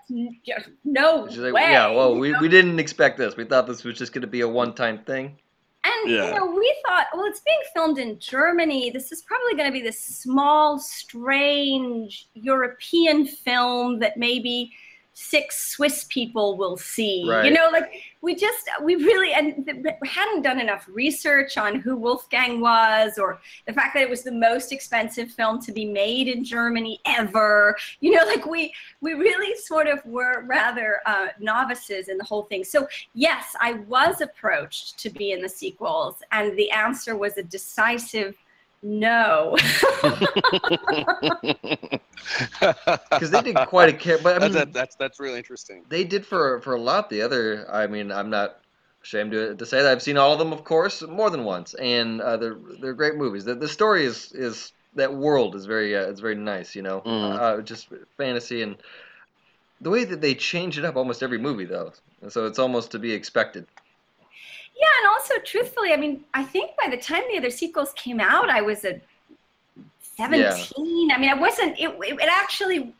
no 0.84 1.26
way. 1.26 1.52
Like, 1.52 1.66
yeah, 1.66 1.88
well, 1.88 2.18
we, 2.18 2.36
we 2.38 2.48
didn't 2.48 2.80
expect 2.80 3.16
this. 3.16 3.36
We 3.36 3.44
thought 3.44 3.68
this 3.68 3.84
was 3.84 3.96
just 3.96 4.12
going 4.12 4.22
to 4.22 4.28
be 4.28 4.40
a 4.40 4.48
one 4.48 4.74
time 4.74 4.98
thing. 5.04 5.38
And, 5.84 6.10
yeah. 6.10 6.28
you 6.28 6.34
know, 6.34 6.46
we 6.46 6.74
thought, 6.86 7.06
well, 7.12 7.26
it's 7.26 7.40
being 7.40 7.58
filmed 7.74 7.98
in 7.98 8.18
Germany. 8.18 8.90
This 8.90 9.12
is 9.12 9.22
probably 9.22 9.54
going 9.54 9.68
to 9.68 9.72
be 9.72 9.82
this 9.82 10.00
small, 10.00 10.78
strange 10.78 12.28
European 12.34 13.26
film 13.26 13.98
that 13.98 14.16
maybe 14.16 14.72
six 15.14 15.70
Swiss 15.70 16.04
people 16.10 16.56
will 16.56 16.76
see. 16.76 17.24
Right. 17.26 17.44
You 17.44 17.52
know, 17.52 17.68
like 17.72 18.02
we 18.20 18.34
just 18.34 18.68
we 18.82 18.96
really 18.96 19.32
and 19.32 19.68
hadn't 20.04 20.42
done 20.42 20.60
enough 20.60 20.86
research 20.92 21.56
on 21.56 21.80
who 21.80 21.96
Wolfgang 21.96 22.60
was 22.60 23.16
or 23.16 23.40
the 23.66 23.72
fact 23.72 23.94
that 23.94 24.02
it 24.02 24.10
was 24.10 24.22
the 24.22 24.32
most 24.32 24.72
expensive 24.72 25.30
film 25.30 25.60
to 25.62 25.72
be 25.72 25.84
made 25.84 26.26
in 26.28 26.44
Germany 26.44 27.00
ever. 27.06 27.76
You 28.00 28.12
know, 28.12 28.24
like 28.26 28.44
we 28.44 28.74
we 29.00 29.12
really 29.14 29.56
sort 29.56 29.86
of 29.86 30.04
were 30.04 30.44
rather 30.46 31.00
uh, 31.06 31.28
novices 31.38 32.08
in 32.08 32.18
the 32.18 32.24
whole 32.24 32.42
thing. 32.42 32.64
So 32.64 32.88
yes, 33.14 33.54
I 33.60 33.74
was 33.74 34.20
approached 34.20 34.98
to 34.98 35.10
be 35.10 35.30
in 35.30 35.40
the 35.40 35.48
sequels, 35.48 36.16
and 36.32 36.58
the 36.58 36.70
answer 36.70 37.16
was 37.16 37.38
a 37.38 37.42
decisive 37.42 38.34
no. 38.84 39.56
Because 43.10 43.30
they 43.30 43.42
did 43.42 43.56
quite 43.66 43.88
a 43.88 43.92
care, 43.92 44.18
but 44.18 44.36
I 44.36 44.46
mean, 44.46 44.52
that's, 44.52 44.72
that's 44.72 44.96
that's 44.96 45.20
really 45.20 45.38
interesting. 45.38 45.84
They 45.88 46.04
did 46.04 46.24
for 46.24 46.60
for 46.62 46.74
a 46.74 46.80
lot. 46.80 47.10
The 47.10 47.22
other, 47.22 47.66
I 47.70 47.86
mean, 47.86 48.10
I'm 48.10 48.30
not 48.30 48.60
ashamed 49.02 49.32
to, 49.32 49.54
to 49.54 49.66
say 49.66 49.82
that 49.82 49.90
I've 49.90 50.02
seen 50.02 50.16
all 50.16 50.32
of 50.32 50.38
them, 50.38 50.52
of 50.52 50.64
course, 50.64 51.02
more 51.02 51.30
than 51.30 51.44
once, 51.44 51.74
and 51.74 52.20
uh, 52.20 52.36
they're 52.36 52.56
they're 52.80 52.94
great 52.94 53.16
movies. 53.16 53.44
The, 53.44 53.54
the 53.54 53.68
story 53.68 54.04
is 54.04 54.32
is 54.32 54.72
that 54.94 55.12
world 55.12 55.54
is 55.54 55.66
very 55.66 55.96
uh, 55.96 56.08
it's 56.08 56.20
very 56.20 56.34
nice, 56.34 56.74
you 56.74 56.82
know, 56.82 57.02
mm. 57.04 57.38
uh, 57.38 57.62
just 57.62 57.88
fantasy 58.16 58.62
and 58.62 58.76
the 59.80 59.90
way 59.90 60.04
that 60.04 60.20
they 60.20 60.34
change 60.34 60.78
it 60.78 60.84
up 60.84 60.96
almost 60.96 61.22
every 61.22 61.38
movie 61.38 61.66
though, 61.66 61.92
so 62.28 62.46
it's 62.46 62.58
almost 62.58 62.90
to 62.92 62.98
be 62.98 63.12
expected. 63.12 63.66
Yeah, 64.76 64.86
and 65.00 65.08
also 65.08 65.34
truthfully, 65.44 65.92
I 65.92 65.96
mean, 65.96 66.24
I 66.34 66.42
think 66.42 66.72
by 66.76 66.88
the 66.90 66.96
time 66.96 67.22
the 67.30 67.38
other 67.38 67.50
sequels 67.50 67.92
came 67.94 68.20
out, 68.20 68.50
I 68.50 68.60
was 68.60 68.84
a 68.84 69.00
17. 70.16 71.10
I 71.10 71.18
mean, 71.18 71.30
I 71.30 71.34
wasn't, 71.34 71.78
it, 71.78 71.90
it, 71.90 72.20
it 72.20 72.28
actually, 72.30 72.92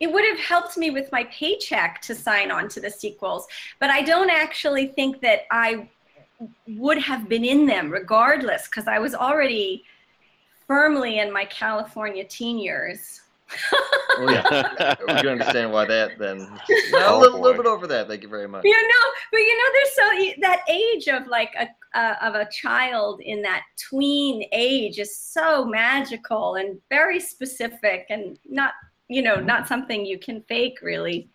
it 0.00 0.12
would 0.12 0.24
have 0.24 0.38
helped 0.38 0.76
me 0.76 0.90
with 0.90 1.10
my 1.12 1.24
paycheck 1.24 2.00
to 2.02 2.14
sign 2.14 2.50
on 2.50 2.68
to 2.70 2.80
the 2.80 2.90
sequels, 2.90 3.46
but 3.78 3.90
I 3.90 4.02
don't 4.02 4.30
actually 4.30 4.88
think 4.88 5.20
that 5.20 5.42
I 5.50 5.88
would 6.66 6.98
have 6.98 7.28
been 7.28 7.44
in 7.44 7.66
them 7.66 7.90
regardless 7.90 8.66
because 8.66 8.88
I 8.88 8.98
was 8.98 9.14
already 9.14 9.84
firmly 10.66 11.18
in 11.18 11.32
my 11.32 11.44
California 11.44 12.24
teen 12.24 12.58
years. 12.58 13.21
Oh 14.18 14.30
yeah, 14.30 14.94
we 15.00 15.14
can 15.14 15.28
understand 15.28 15.72
why 15.72 15.84
that 15.86 16.18
then. 16.18 16.38
No, 16.38 16.58
Oh, 16.94 17.18
a 17.18 17.20
little, 17.20 17.40
little 17.40 17.62
bit 17.62 17.66
over 17.68 17.86
that. 17.86 18.08
Thank 18.08 18.22
you 18.22 18.28
very 18.28 18.46
much. 18.46 18.64
you 18.64 18.70
know 18.70 19.08
but 19.30 19.38
you 19.38 19.56
know 19.56 19.64
there's 19.72 19.94
so 19.94 20.40
that 20.42 20.60
age 20.68 21.08
of 21.08 21.26
like 21.26 21.54
a 21.58 21.68
uh, 21.98 22.16
of 22.22 22.34
a 22.34 22.48
child 22.50 23.20
in 23.20 23.42
that 23.42 23.62
tween 23.88 24.44
age 24.52 24.98
is 24.98 25.16
so 25.16 25.64
magical 25.64 26.54
and 26.56 26.78
very 26.90 27.20
specific 27.20 28.06
and 28.10 28.38
not 28.48 28.72
you 29.08 29.22
know 29.22 29.36
not 29.36 29.68
something 29.68 30.04
you 30.06 30.18
can 30.18 30.42
fake 30.42 30.78
really 30.82 31.28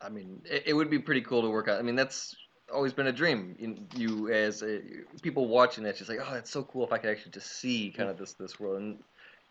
I 0.00 0.08
mean, 0.08 0.40
it, 0.44 0.64
it 0.66 0.72
would 0.74 0.90
be 0.90 0.98
pretty 0.98 1.22
cool 1.22 1.42
to 1.42 1.50
work 1.50 1.68
out. 1.68 1.78
I 1.78 1.82
mean, 1.82 1.96
that's 1.96 2.36
always 2.72 2.92
been 2.92 3.08
a 3.08 3.12
dream. 3.12 3.56
You, 3.58 3.76
you 3.96 4.32
as 4.32 4.62
a, 4.62 4.80
people 5.22 5.48
watching 5.48 5.82
that, 5.84 5.96
just 5.96 6.08
like, 6.08 6.20
oh, 6.22 6.32
that's 6.32 6.50
so 6.50 6.62
cool 6.62 6.86
if 6.86 6.92
I 6.92 6.98
could 6.98 7.10
actually 7.10 7.32
just 7.32 7.58
see 7.58 7.90
kind 7.90 8.08
of 8.08 8.16
this 8.16 8.34
this 8.34 8.60
world. 8.60 8.80
And 8.80 8.98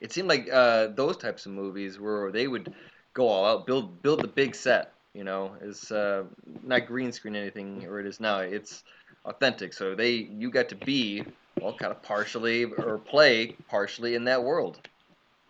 it 0.02 0.12
seemed 0.12 0.28
like 0.28 0.50
uh, 0.52 0.88
those 0.88 1.18
types 1.18 1.46
of 1.46 1.52
movies 1.52 2.00
where 2.00 2.32
they 2.32 2.48
would 2.48 2.74
go 3.14 3.28
all 3.28 3.46
out, 3.46 3.66
build 3.66 4.02
build 4.02 4.22
the 4.22 4.28
big 4.28 4.56
set. 4.56 4.94
You 5.14 5.24
know, 5.24 5.56
is 5.62 5.92
uh, 5.92 6.26
not 6.64 6.86
green 6.86 7.12
screen 7.12 7.36
anything, 7.36 7.86
or 7.88 8.00
it 8.00 8.06
is 8.06 8.20
now. 8.20 8.40
It's 8.40 8.84
authentic. 9.26 9.74
So 9.74 9.96
they 9.96 10.12
you 10.12 10.52
got 10.52 10.70
to 10.70 10.76
be 10.76 11.24
well, 11.62 11.74
kind 11.74 11.92
of 11.92 12.02
partially 12.04 12.66
or 12.66 12.98
play 13.00 13.56
partially 13.68 14.16
in 14.16 14.24
that 14.26 14.44
world. 14.44 14.80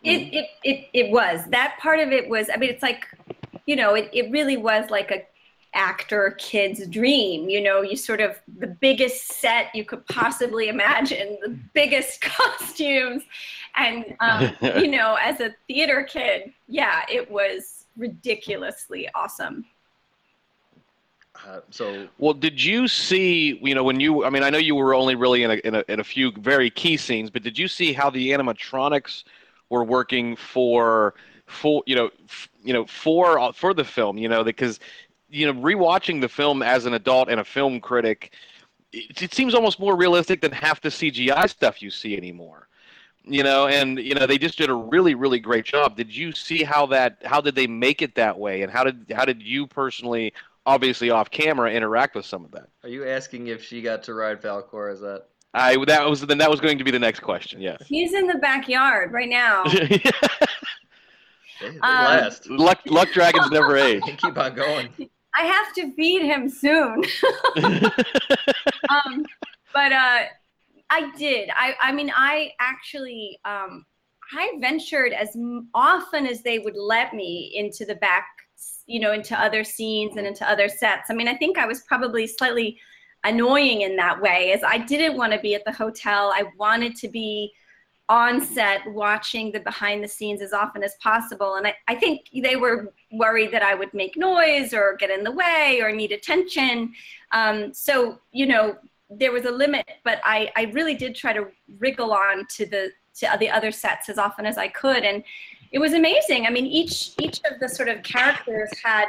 it, 0.04 0.34
it 0.34 0.50
it 0.64 0.88
it 0.94 1.12
was 1.12 1.44
that 1.50 1.78
part 1.80 2.00
of 2.00 2.12
it 2.12 2.30
was 2.30 2.50
i 2.54 2.58
mean 2.58 2.70
it's 2.70 2.84
like 2.84 3.08
you 3.66 3.76
know 3.76 3.96
it, 3.96 4.10
it 4.14 4.32
really 4.32 4.56
was 4.56 4.90
like 4.90 5.12
a 5.12 5.26
actor 5.74 6.36
kid's 6.40 6.88
dream 6.88 7.50
you 7.50 7.62
know 7.62 7.82
you 7.82 7.96
sort 7.96 8.22
of 8.22 8.40
the 8.60 8.68
biggest 8.68 9.28
set 9.28 9.68
you 9.74 9.84
could 9.84 10.06
possibly 10.08 10.70
imagine 10.70 11.38
the 11.42 11.58
biggest 11.74 12.22
costumes 12.38 13.24
and 13.78 14.16
um, 14.20 14.52
you 14.82 14.88
know 14.90 15.18
as 15.22 15.40
a 15.40 15.56
theater 15.68 16.04
kid 16.04 16.52
yeah 16.68 17.02
it 17.10 17.30
was 17.30 17.86
ridiculously 17.98 19.10
awesome 19.16 19.66
Uh, 21.46 21.60
so 21.70 22.08
Well, 22.18 22.34
did 22.34 22.64
you 22.64 22.88
see, 22.88 23.60
you 23.62 23.76
know, 23.76 23.84
when 23.84 24.00
you, 24.00 24.26
I 24.26 24.30
mean, 24.30 24.44
I 24.44 24.50
know 24.50 24.58
you 24.58 24.76
were 24.76 24.94
only 24.94 25.16
really 25.16 25.44
in 25.44 25.52
a, 25.52 25.56
in 25.56 25.76
a, 25.76 25.84
in 25.88 26.00
a 26.00 26.04
few 26.04 26.32
very 26.32 26.70
key 26.70 26.98
scenes, 26.98 27.30
but 27.30 27.44
did 27.44 27.58
you 27.58 27.68
see 27.68 27.94
how 27.94 28.10
the 28.10 28.32
animatronics 28.32 29.24
were 29.70 29.84
working 29.84 30.36
for, 30.36 31.14
for, 31.46 31.84
you 31.86 31.96
know, 31.96 32.10
f, 32.26 32.50
you 32.64 32.74
know, 32.74 32.86
for, 32.86 33.40
uh, 33.40 33.52
for 33.52 33.74
the 33.74 33.84
film, 33.84 34.18
you 34.18 34.30
know, 34.30 34.44
because, 34.44 34.80
you 35.30 35.46
know, 35.46 35.60
rewatching 35.62 36.22
the 36.22 36.30
film 36.30 36.64
as 36.64 36.86
an 36.86 36.94
adult 36.94 37.30
and 37.30 37.40
a 37.40 37.46
film 37.46 37.80
critic, 37.80 38.34
it, 38.92 39.22
it 39.22 39.34
seems 39.34 39.54
almost 39.54 39.80
more 39.80 39.96
realistic 39.96 40.42
than 40.42 40.52
half 40.52 40.82
the 40.82 40.90
CGI 40.90 41.50
stuff 41.50 41.82
you 41.82 41.92
see 41.92 42.18
anymore. 42.18 42.67
You 43.30 43.44
know, 43.44 43.68
and 43.68 44.00
you 44.00 44.16
know 44.16 44.26
they 44.26 44.38
just 44.38 44.58
did 44.58 44.70
a 44.70 44.74
really, 44.74 45.14
really 45.16 45.40
great 45.40 45.66
job. 45.66 45.96
Did 45.98 46.16
you 46.16 46.32
see 46.32 46.64
how 46.64 46.86
that? 46.88 47.18
How 47.26 47.42
did 47.42 47.56
they 47.56 47.68
make 47.68 48.02
it 48.02 48.16
that 48.16 48.38
way? 48.40 48.62
And 48.62 48.72
how 48.72 48.84
did 48.84 49.12
how 49.16 49.26
did 49.26 49.42
you 49.44 49.68
personally 49.68 50.34
obviously 50.66 51.10
off 51.10 51.32
camera 51.32 51.72
interact 51.72 52.14
with 52.14 52.26
some 52.26 52.44
of 52.44 52.52
that. 52.52 52.68
are 52.84 52.90
you 52.90 53.08
asking 53.08 53.48
if 53.48 53.64
she 53.64 53.82
got 53.82 54.04
to 54.04 54.14
ride 54.14 54.42
Falkor? 54.42 54.92
Is 54.94 55.00
that? 55.00 55.24
I 55.54 55.84
that 55.86 56.06
was 56.08 56.22
then 56.22 56.38
that 56.40 56.50
was 56.52 56.60
going 56.60 56.78
to 56.78 56.84
be 56.84 56.92
the 56.92 57.00
next 57.00 57.22
question. 57.22 57.62
Yes. 57.62 57.82
he's 57.88 58.14
in 58.14 58.28
the 58.28 58.36
backyard 58.38 59.12
right 59.14 59.30
now 59.30 59.64
They, 61.60 61.70
they 61.70 61.80
Um, 61.80 61.80
last. 61.82 62.50
luck 62.50 62.80
luck 62.86 63.10
dragons 63.14 63.50
never 63.50 63.76
age. 63.78 64.04
Keep 64.18 64.38
on 64.38 64.54
going. 64.56 64.90
i 65.38 65.44
have 65.46 65.74
to 65.76 65.92
feed 65.96 66.22
him 66.24 66.50
soon 66.50 67.04
um, 68.90 69.26
but 69.74 69.92
uh, 69.92 70.20
I 70.90 71.12
did. 71.18 71.50
I, 71.54 71.76
I 71.82 71.92
mean, 71.92 72.12
I 72.16 72.52
actually, 72.60 73.40
um, 73.46 73.86
I 74.34 74.58
ventured 74.60 75.14
as 75.14 75.36
often 75.74 76.26
as 76.26 76.42
they 76.42 76.60
would 76.60 76.76
let 76.76 77.14
me 77.14 77.54
into 77.56 77.86
the 77.86 77.96
back, 77.96 78.26
you 78.86 79.00
know, 79.00 79.12
into 79.12 79.40
other 79.40 79.64
scenes 79.64 80.18
and 80.18 80.26
into 80.26 80.50
other 80.50 80.70
sets. 80.70 81.10
I 81.10 81.14
mean, 81.14 81.28
I 81.28 81.36
think 81.36 81.58
I 81.58 81.66
was 81.66 81.82
probably 81.82 82.28
slightly 82.28 82.78
annoying 83.24 83.82
in 83.82 83.96
that 83.98 84.22
way, 84.22 84.54
as 84.54 84.64
I 84.64 84.78
didn't 84.78 85.18
want 85.18 85.34
to 85.34 85.40
be 85.40 85.56
at 85.56 85.66
the 85.66 85.72
hotel. 85.72 86.32
I 86.34 86.46
wanted 86.58 86.96
to 86.98 87.08
be 87.08 87.52
on 88.10 88.40
set 88.40 88.80
watching 88.92 89.52
the 89.52 89.60
behind 89.60 90.02
the 90.02 90.08
scenes 90.08 90.42
as 90.42 90.54
often 90.54 90.82
as 90.82 90.96
possible. 91.02 91.56
And 91.56 91.68
I, 91.68 91.76
I 91.90 91.96
think 91.96 92.30
they 92.34 92.56
were 92.56 92.94
worried 93.12 93.52
that 93.52 93.64
I 93.64 93.76
would 93.76 93.94
make 93.94 94.16
noise 94.16 94.74
or 94.74 94.96
get 94.98 95.10
in 95.10 95.26
the 95.26 95.32
way 95.32 95.80
or 95.82 95.92
need 95.92 96.14
attention. 96.14 96.94
Um, 97.34 97.74
so, 97.74 98.20
you 98.32 98.46
know, 98.46 98.78
there 99.10 99.32
was 99.32 99.46
a 99.46 99.52
limit, 99.52 99.86
but 100.04 100.20
I, 100.24 100.52
I 100.56 100.64
really 100.74 100.96
did 100.96 101.16
try 101.16 101.34
to 101.34 101.48
wriggle 101.80 102.12
on 102.14 102.46
to 102.58 102.66
the 102.66 102.92
to 103.16 103.36
the 103.40 103.50
other 103.50 103.72
sets 103.72 104.10
as 104.10 104.18
often 104.20 104.46
as 104.46 104.58
I 104.58 104.68
could, 104.68 105.04
and 105.04 105.24
it 105.72 105.80
was 105.80 105.94
amazing. 105.94 106.46
I 106.46 106.50
mean, 106.50 106.66
each 106.66 107.12
each 107.20 107.40
of 107.50 107.60
the 107.60 107.68
sort 107.70 107.90
of 107.90 108.04
characters 108.04 108.70
had 108.84 109.08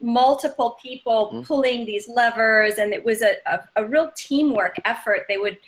multiple 0.00 0.76
people 0.82 1.30
Mhm. 1.32 1.46
pulling 1.46 1.86
these 1.86 2.06
levers, 2.08 2.74
and 2.78 2.92
it 2.92 3.02
was 3.02 3.22
a, 3.22 3.36
a, 3.46 3.60
a 3.76 3.84
real 3.86 4.10
teamwork 4.14 4.76
effort. 4.84 5.24
They 5.26 5.38
would 5.38 5.58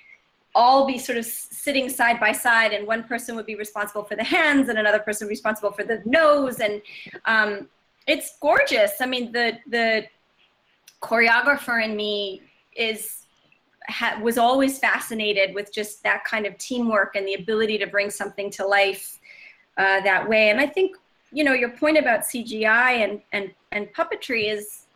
all 0.55 0.87
be 0.87 0.99
sort 0.99 1.17
of 1.17 1.25
sitting 1.25 1.89
side 1.89 2.21
by 2.21 2.33
side, 2.33 2.73
and 2.75 2.87
one 2.87 3.05
person 3.05 3.37
would 3.37 3.47
be 3.47 3.55
responsible 3.55 4.05
for 4.05 4.17
the 4.17 4.25
hands, 4.25 4.69
and 4.69 4.79
another 4.79 4.99
person 4.99 5.27
responsible 5.29 5.73
for 5.73 5.83
the 5.85 6.03
nose, 6.05 6.61
and 6.61 6.83
um, 7.25 7.69
it's 8.07 8.37
gorgeous. 8.39 9.01
I 9.01 9.07
mean, 9.07 9.33
the 9.33 9.59
the 9.67 10.05
choreographer 11.01 11.83
in 11.83 11.97
me 11.97 12.43
is 12.77 13.22
ha, 13.89 14.19
was 14.23 14.39
always 14.39 14.79
fascinated 14.79 15.55
with 15.55 15.73
just 15.73 16.03
that 16.03 16.25
kind 16.25 16.47
of 16.47 16.57
teamwork 16.59 17.17
and 17.17 17.27
the 17.27 17.35
ability 17.35 17.79
to 17.79 17.87
bring 17.87 18.11
something 18.11 18.51
to 18.51 18.67
life 18.67 19.19
uh, 19.77 20.01
that 20.01 20.29
way. 20.29 20.51
And 20.51 20.61
I 20.61 20.67
think 20.67 20.97
you 21.33 21.45
know 21.45 21.55
your 21.55 21.71
point 21.71 21.99
about 21.99 22.21
CGI 22.21 23.05
and 23.05 23.21
and 23.33 23.53
and 23.73 23.93
puppetry 23.95 24.53
is. 24.53 24.87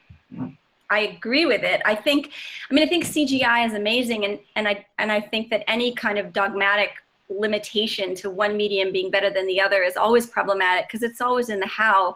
I 0.88 1.00
agree 1.00 1.47
with 1.47 1.64
it. 1.64 1.83
I 1.85 1.97
think, 1.97 2.31
I 2.71 2.75
mean, 2.75 2.85
I 2.85 2.87
think 2.87 3.05
CGI 3.05 3.66
is 3.66 3.75
amazing, 3.75 4.25
and 4.25 4.38
and 4.55 4.69
I 4.69 4.87
and 4.99 5.11
I 5.11 5.21
think 5.21 5.50
that 5.50 5.69
any 5.69 5.93
kind 5.93 6.16
of 6.16 6.33
dogmatic 6.33 6.90
limitation 7.28 8.14
to 8.14 8.31
one 8.31 8.57
medium 8.57 8.93
being 8.93 9.11
better 9.11 9.31
than 9.31 9.49
the 9.49 9.61
other 9.61 9.83
is 9.83 9.97
always 9.97 10.26
problematic 10.26 10.87
because 10.87 11.02
it's 11.02 11.21
always 11.21 11.49
in 11.49 11.61
the 11.61 11.66
how. 11.66 12.14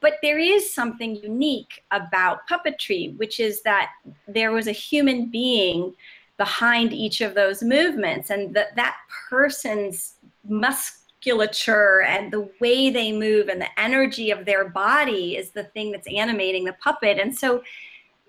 But 0.00 0.14
there 0.22 0.38
is 0.38 0.72
something 0.72 1.16
unique 1.16 1.84
about 1.90 2.48
puppetry, 2.48 3.16
which 3.18 3.38
is 3.38 3.62
that 3.62 3.90
there 4.26 4.52
was 4.52 4.66
a 4.66 4.72
human 4.72 5.30
being 5.30 5.94
behind 6.38 6.92
each 6.92 7.20
of 7.20 7.34
those 7.34 7.62
movements, 7.62 8.30
and 8.30 8.54
that 8.54 8.74
that 8.76 8.96
person's 9.28 10.14
musculature 10.48 12.02
and 12.02 12.32
the 12.32 12.48
way 12.60 12.88
they 12.88 13.12
move 13.12 13.48
and 13.48 13.60
the 13.60 13.80
energy 13.80 14.30
of 14.30 14.46
their 14.46 14.70
body 14.70 15.36
is 15.36 15.50
the 15.50 15.64
thing 15.64 15.92
that's 15.92 16.08
animating 16.08 16.64
the 16.64 16.72
puppet. 16.74 17.18
And 17.18 17.36
so 17.36 17.62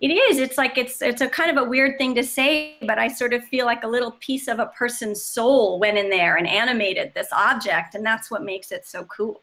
it 0.01 0.09
is. 0.09 0.39
It's 0.39 0.57
like 0.57 0.77
it's 0.77 1.01
it's 1.01 1.21
a 1.21 1.29
kind 1.29 1.55
of 1.55 1.63
a 1.63 1.69
weird 1.69 1.97
thing 1.99 2.15
to 2.15 2.23
say, 2.23 2.77
but 2.81 2.97
I 2.97 3.07
sort 3.07 3.33
of 3.33 3.45
feel 3.45 3.65
like 3.67 3.83
a 3.83 3.87
little 3.87 4.13
piece 4.13 4.47
of 4.47 4.59
a 4.59 4.65
person's 4.65 5.23
soul 5.23 5.79
went 5.79 5.97
in 5.97 6.09
there 6.09 6.37
and 6.37 6.47
animated 6.47 7.13
this 7.13 7.27
object, 7.31 7.93
and 7.93 8.03
that's 8.05 8.31
what 8.31 8.43
makes 8.43 8.71
it 8.71 8.85
so 8.85 9.05
cool. 9.05 9.41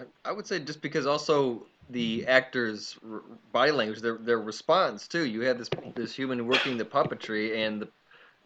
I, 0.00 0.30
I 0.30 0.32
would 0.32 0.46
say 0.46 0.58
just 0.60 0.82
because 0.82 1.06
also 1.06 1.66
the 1.90 2.26
actors' 2.26 2.98
r- 3.08 3.22
body 3.52 3.72
language, 3.72 4.00
their 4.00 4.18
their 4.18 4.40
response 4.40 5.08
too. 5.08 5.24
You 5.24 5.42
had 5.42 5.58
this 5.58 5.70
this 5.94 6.14
human 6.14 6.46
working 6.46 6.76
the 6.76 6.84
puppetry, 6.84 7.66
and 7.66 7.82
the 7.82 7.88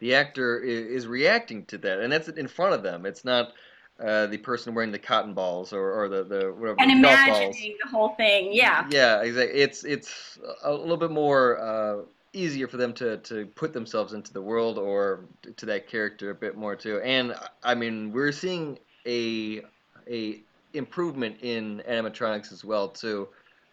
the 0.00 0.14
actor 0.14 0.60
is, 0.60 0.86
is 0.86 1.06
reacting 1.06 1.64
to 1.66 1.78
that, 1.78 2.00
and 2.00 2.12
that's 2.12 2.28
in 2.28 2.48
front 2.48 2.74
of 2.74 2.82
them. 2.82 3.06
It's 3.06 3.24
not 3.24 3.52
uh, 4.00 4.26
the 4.26 4.38
person 4.38 4.74
wearing 4.74 4.92
the 4.92 4.98
cotton 4.98 5.34
balls 5.34 5.72
or, 5.72 5.92
or 5.92 6.08
the 6.08 6.24
the 6.24 6.52
whatever 6.52 6.78
And 6.80 6.90
golf 6.90 7.24
balls. 7.26 7.56
imagining 7.56 7.76
the 7.82 7.90
whole 7.90 8.08
thing, 8.10 8.52
yeah. 8.52 8.84
Yeah, 8.90 9.22
exactly. 9.22 9.60
It's 9.60 9.84
it's 9.84 10.38
a 10.62 10.72
little 10.72 10.96
bit 10.96 11.10
more 11.10 11.58
uh, 11.58 12.02
easier 12.32 12.66
for 12.66 12.76
them 12.76 12.92
to, 12.94 13.18
to 13.18 13.46
put 13.46 13.72
themselves 13.72 14.12
into 14.12 14.32
the 14.32 14.42
world 14.42 14.78
or 14.78 15.24
to 15.56 15.66
that 15.66 15.88
character 15.88 16.30
a 16.30 16.34
bit 16.34 16.56
more 16.56 16.74
too. 16.76 17.00
And 17.00 17.34
I 17.62 17.74
mean, 17.74 18.12
we're 18.12 18.32
seeing 18.32 18.78
a 19.06 19.62
a 20.10 20.40
improvement 20.74 21.36
in 21.42 21.82
animatronics 21.88 22.52
as 22.52 22.64
well 22.64 22.88
too. 22.88 23.28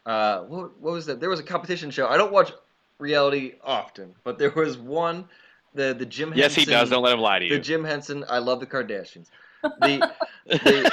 Uh, 0.05 0.41
what 0.41 0.79
what 0.79 0.93
was 0.93 1.05
that? 1.05 1.19
There 1.19 1.29
was 1.29 1.39
a 1.39 1.43
competition 1.43 1.91
show. 1.91 2.07
I 2.07 2.17
don't 2.17 2.31
watch 2.31 2.51
reality 2.97 3.53
often, 3.63 4.15
but 4.23 4.37
there 4.37 4.51
was 4.51 4.77
one. 4.77 5.25
The 5.73 5.93
the 5.93 6.05
Jim 6.05 6.29
Henson 6.29 6.39
yes, 6.39 6.55
he 6.55 6.65
does. 6.65 6.89
Don't 6.89 7.03
let 7.03 7.13
him 7.13 7.19
lie 7.19 7.39
to 7.39 7.45
you. 7.45 7.51
the. 7.51 7.59
Jim 7.59 7.83
Henson. 7.83 8.25
I 8.29 8.39
love 8.39 8.59
the 8.59 8.65
Kardashians. 8.65 9.27
The 9.63 10.11
the, 10.47 10.91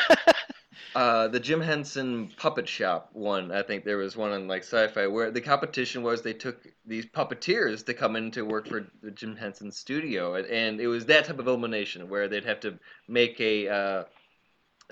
uh, 0.95 1.29
the 1.29 1.41
Jim 1.41 1.61
Henson 1.61 2.31
Puppet 2.37 2.69
Shop 2.69 3.11
one. 3.13 3.51
I 3.51 3.63
think 3.63 3.85
there 3.85 3.97
was 3.97 4.17
one 4.17 4.31
on 4.31 4.47
like 4.47 4.63
Sci-Fi 4.63 5.07
where 5.07 5.31
the 5.31 5.41
competition 5.41 6.03
was 6.03 6.23
they 6.23 6.33
took 6.33 6.67
these 6.87 7.07
puppeteers 7.07 7.85
to 7.87 7.95
come 7.95 8.15
in 8.15 8.31
to 8.33 8.43
work 8.43 8.69
for 8.69 8.87
the 9.03 9.11
Jim 9.11 9.35
Henson 9.37 9.73
studio, 9.73 10.35
and, 10.35 10.47
and 10.47 10.81
it 10.81 10.87
was 10.87 11.07
that 11.07 11.25
type 11.25 11.39
of 11.39 11.49
elimination 11.49 12.09
where 12.09 12.29
they'd 12.29 12.45
have 12.45 12.61
to 12.61 12.79
make 13.09 13.41
a 13.41 13.69
uh, 13.69 14.05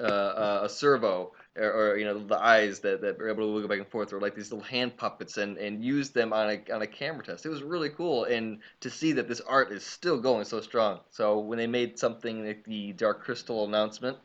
uh, 0.00 0.60
a 0.64 0.68
servo 0.68 1.32
or, 1.56 1.72
or, 1.72 1.96
you 1.96 2.04
know 2.04 2.18
the 2.18 2.38
eyes 2.38 2.80
that, 2.80 3.00
that 3.00 3.20
are 3.20 3.28
able 3.28 3.46
to 3.46 3.52
wiggle 3.54 3.68
back 3.68 3.78
and 3.78 3.88
forth 3.88 4.12
or 4.12 4.20
like 4.20 4.34
these 4.34 4.52
little 4.52 4.64
hand 4.64 4.96
puppets 4.96 5.38
and, 5.38 5.56
and 5.58 5.82
use 5.82 6.10
them 6.10 6.32
on 6.32 6.50
a, 6.50 6.74
on 6.74 6.82
a 6.82 6.86
camera 6.86 7.24
test. 7.24 7.46
It 7.46 7.50
was 7.50 7.62
really 7.62 7.90
cool 7.90 8.24
and 8.24 8.58
to 8.80 8.90
see 8.90 9.12
that 9.12 9.28
this 9.28 9.40
art 9.40 9.72
is 9.72 9.84
still 9.84 10.20
going 10.20 10.44
so 10.44 10.60
strong. 10.60 11.00
So 11.10 11.38
when 11.38 11.58
they 11.58 11.66
made 11.66 11.98
something 11.98 12.46
like 12.46 12.64
the 12.64 12.92
dark 12.92 13.24
crystal 13.24 13.64
announcement 13.64 14.18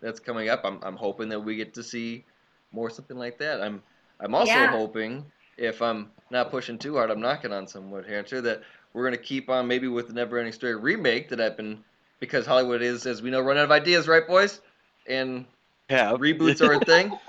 that's 0.00 0.20
coming 0.20 0.48
up 0.48 0.62
i'm, 0.64 0.78
I'm 0.82 0.96
hoping 0.96 1.28
that 1.30 1.40
we 1.40 1.56
get 1.56 1.74
to 1.74 1.82
see 1.82 2.24
more 2.72 2.90
something 2.90 3.16
like 3.16 3.38
that. 3.38 3.60
I'm 3.62 3.82
i'm 4.20 4.34
also 4.34 4.58
Yeah. 4.58 4.68
hoping 4.68 5.24
if 5.56 5.80
i'm 5.82 6.10
not 6.30 6.50
pushing 6.50 6.78
too 6.78 6.94
hard 6.94 7.10
i'm 7.10 7.20
knocking 7.20 7.52
on 7.52 7.66
some 7.66 7.90
wood 7.90 8.06
here 8.06 8.22
too 8.22 8.40
that 8.42 8.62
we're 8.92 9.02
going 9.08 9.16
to 9.18 9.22
keep 9.22 9.48
on 9.50 9.66
maybe 9.66 9.88
with 9.88 10.08
the 10.08 10.14
never 10.14 10.38
ending 10.38 10.52
story 10.52 10.74
remake 10.76 11.28
that 11.30 11.40
i've 11.40 11.56
been 11.56 11.82
because 12.20 12.46
hollywood 12.46 12.82
is 12.82 13.06
as 13.06 13.22
we 13.22 13.30
know 13.30 13.40
running 13.40 13.60
out 13.60 13.64
of 13.64 13.70
ideas 13.70 14.08
right 14.08 14.26
boys 14.26 14.60
and 15.08 15.44
Yeah. 15.90 16.12
reboots 16.12 16.66
are 16.66 16.74
a 16.74 16.80
thing. 16.80 17.16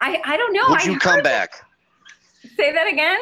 I, 0.00 0.20
I 0.24 0.36
don't 0.36 0.52
know. 0.52 0.66
Would 0.70 0.80
I 0.80 0.84
you 0.84 0.98
come 0.98 1.16
heard- 1.16 1.24
back? 1.24 1.64
Say 2.56 2.72
that 2.72 2.86
again. 2.88 3.20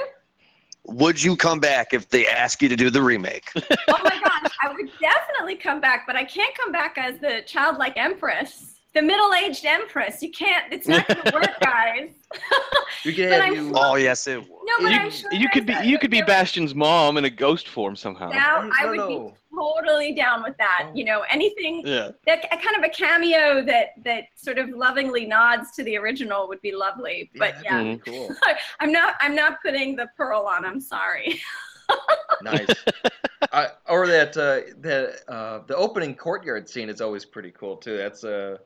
Would 0.86 1.22
you 1.22 1.36
come 1.36 1.60
back 1.60 1.92
if 1.92 2.08
they 2.08 2.26
ask 2.26 2.62
you 2.62 2.68
to 2.68 2.76
do 2.76 2.90
the 2.90 3.02
remake? 3.02 3.50
Oh 3.88 3.98
my 4.02 4.18
gosh, 4.24 4.52
I 4.62 4.72
would 4.72 4.90
definitely 5.00 5.56
come 5.56 5.80
back, 5.80 6.04
but 6.06 6.16
I 6.16 6.24
can't 6.24 6.54
come 6.56 6.72
back 6.72 6.96
as 6.96 7.18
the 7.18 7.42
childlike 7.46 7.94
empress, 7.96 8.79
the 8.94 9.02
middle-aged 9.02 9.64
empress. 9.64 10.22
You 10.22 10.30
can't. 10.32 10.72
It's 10.72 10.88
not 10.88 11.06
going 11.06 11.22
to 11.24 11.32
work, 11.34 11.60
guys. 11.60 12.10
We 13.04 13.14
can 13.14 13.30
But 13.30 13.40
have 13.40 13.48
I'm 13.56 13.68
you. 13.68 13.72
Oh 13.74 13.94
yes, 13.96 14.26
it 14.26 14.38
would. 14.38 14.48
No, 14.48 14.74
but 14.82 14.90
You, 14.92 14.98
I'm 14.98 15.10
sure 15.10 15.32
you 15.32 15.48
could 15.48 15.64
be 15.64 15.72
there's 15.72 15.86
you 15.86 15.98
could 15.98 16.10
be 16.10 16.20
Bastian's 16.20 16.74
mom 16.74 17.16
in 17.16 17.24
a 17.24 17.30
ghost 17.30 17.66
form 17.68 17.96
somehow. 17.96 18.28
Now 18.28 18.68
I 18.78 18.84
no, 18.84 18.90
would 18.90 19.08
be 19.08 19.34
totally 19.56 20.12
down 20.12 20.42
with 20.42 20.54
that. 20.58 20.88
Oh. 20.90 20.94
You 20.94 21.04
know, 21.04 21.22
anything 21.30 21.82
Yeah. 21.86 22.10
that 22.26 22.44
a 22.52 22.56
kind 22.58 22.76
of 22.76 22.82
a 22.84 22.90
cameo 22.90 23.64
that 23.64 23.94
that 24.04 24.24
sort 24.36 24.58
of 24.58 24.68
lovingly 24.68 25.24
nods 25.24 25.72
to 25.76 25.82
the 25.82 25.96
original 25.96 26.46
would 26.48 26.60
be 26.60 26.72
lovely. 26.72 27.30
But 27.38 27.54
that'd 27.54 27.64
yeah, 27.64 27.82
be 27.82 27.88
Mhm. 27.96 28.04
cool. 28.04 28.36
I'm 28.80 28.92
not 28.92 29.14
I'm 29.22 29.34
not 29.34 29.58
putting 29.64 29.96
the 29.96 30.06
pearl 30.16 30.42
on. 30.42 30.66
I'm 30.66 30.80
sorry. 30.80 31.40
Nice. 32.42 32.68
I, 33.52 33.68
or 33.88 34.06
that 34.06 34.36
uh, 34.36 34.74
that 34.80 35.22
uh, 35.26 35.60
the 35.66 35.74
opening 35.76 36.14
courtyard 36.14 36.68
scene 36.68 36.88
is 36.90 37.00
always 37.00 37.24
pretty 37.24 37.50
cool 37.50 37.76
too. 37.76 37.96
That's 37.96 38.24
uh, 38.24 38.58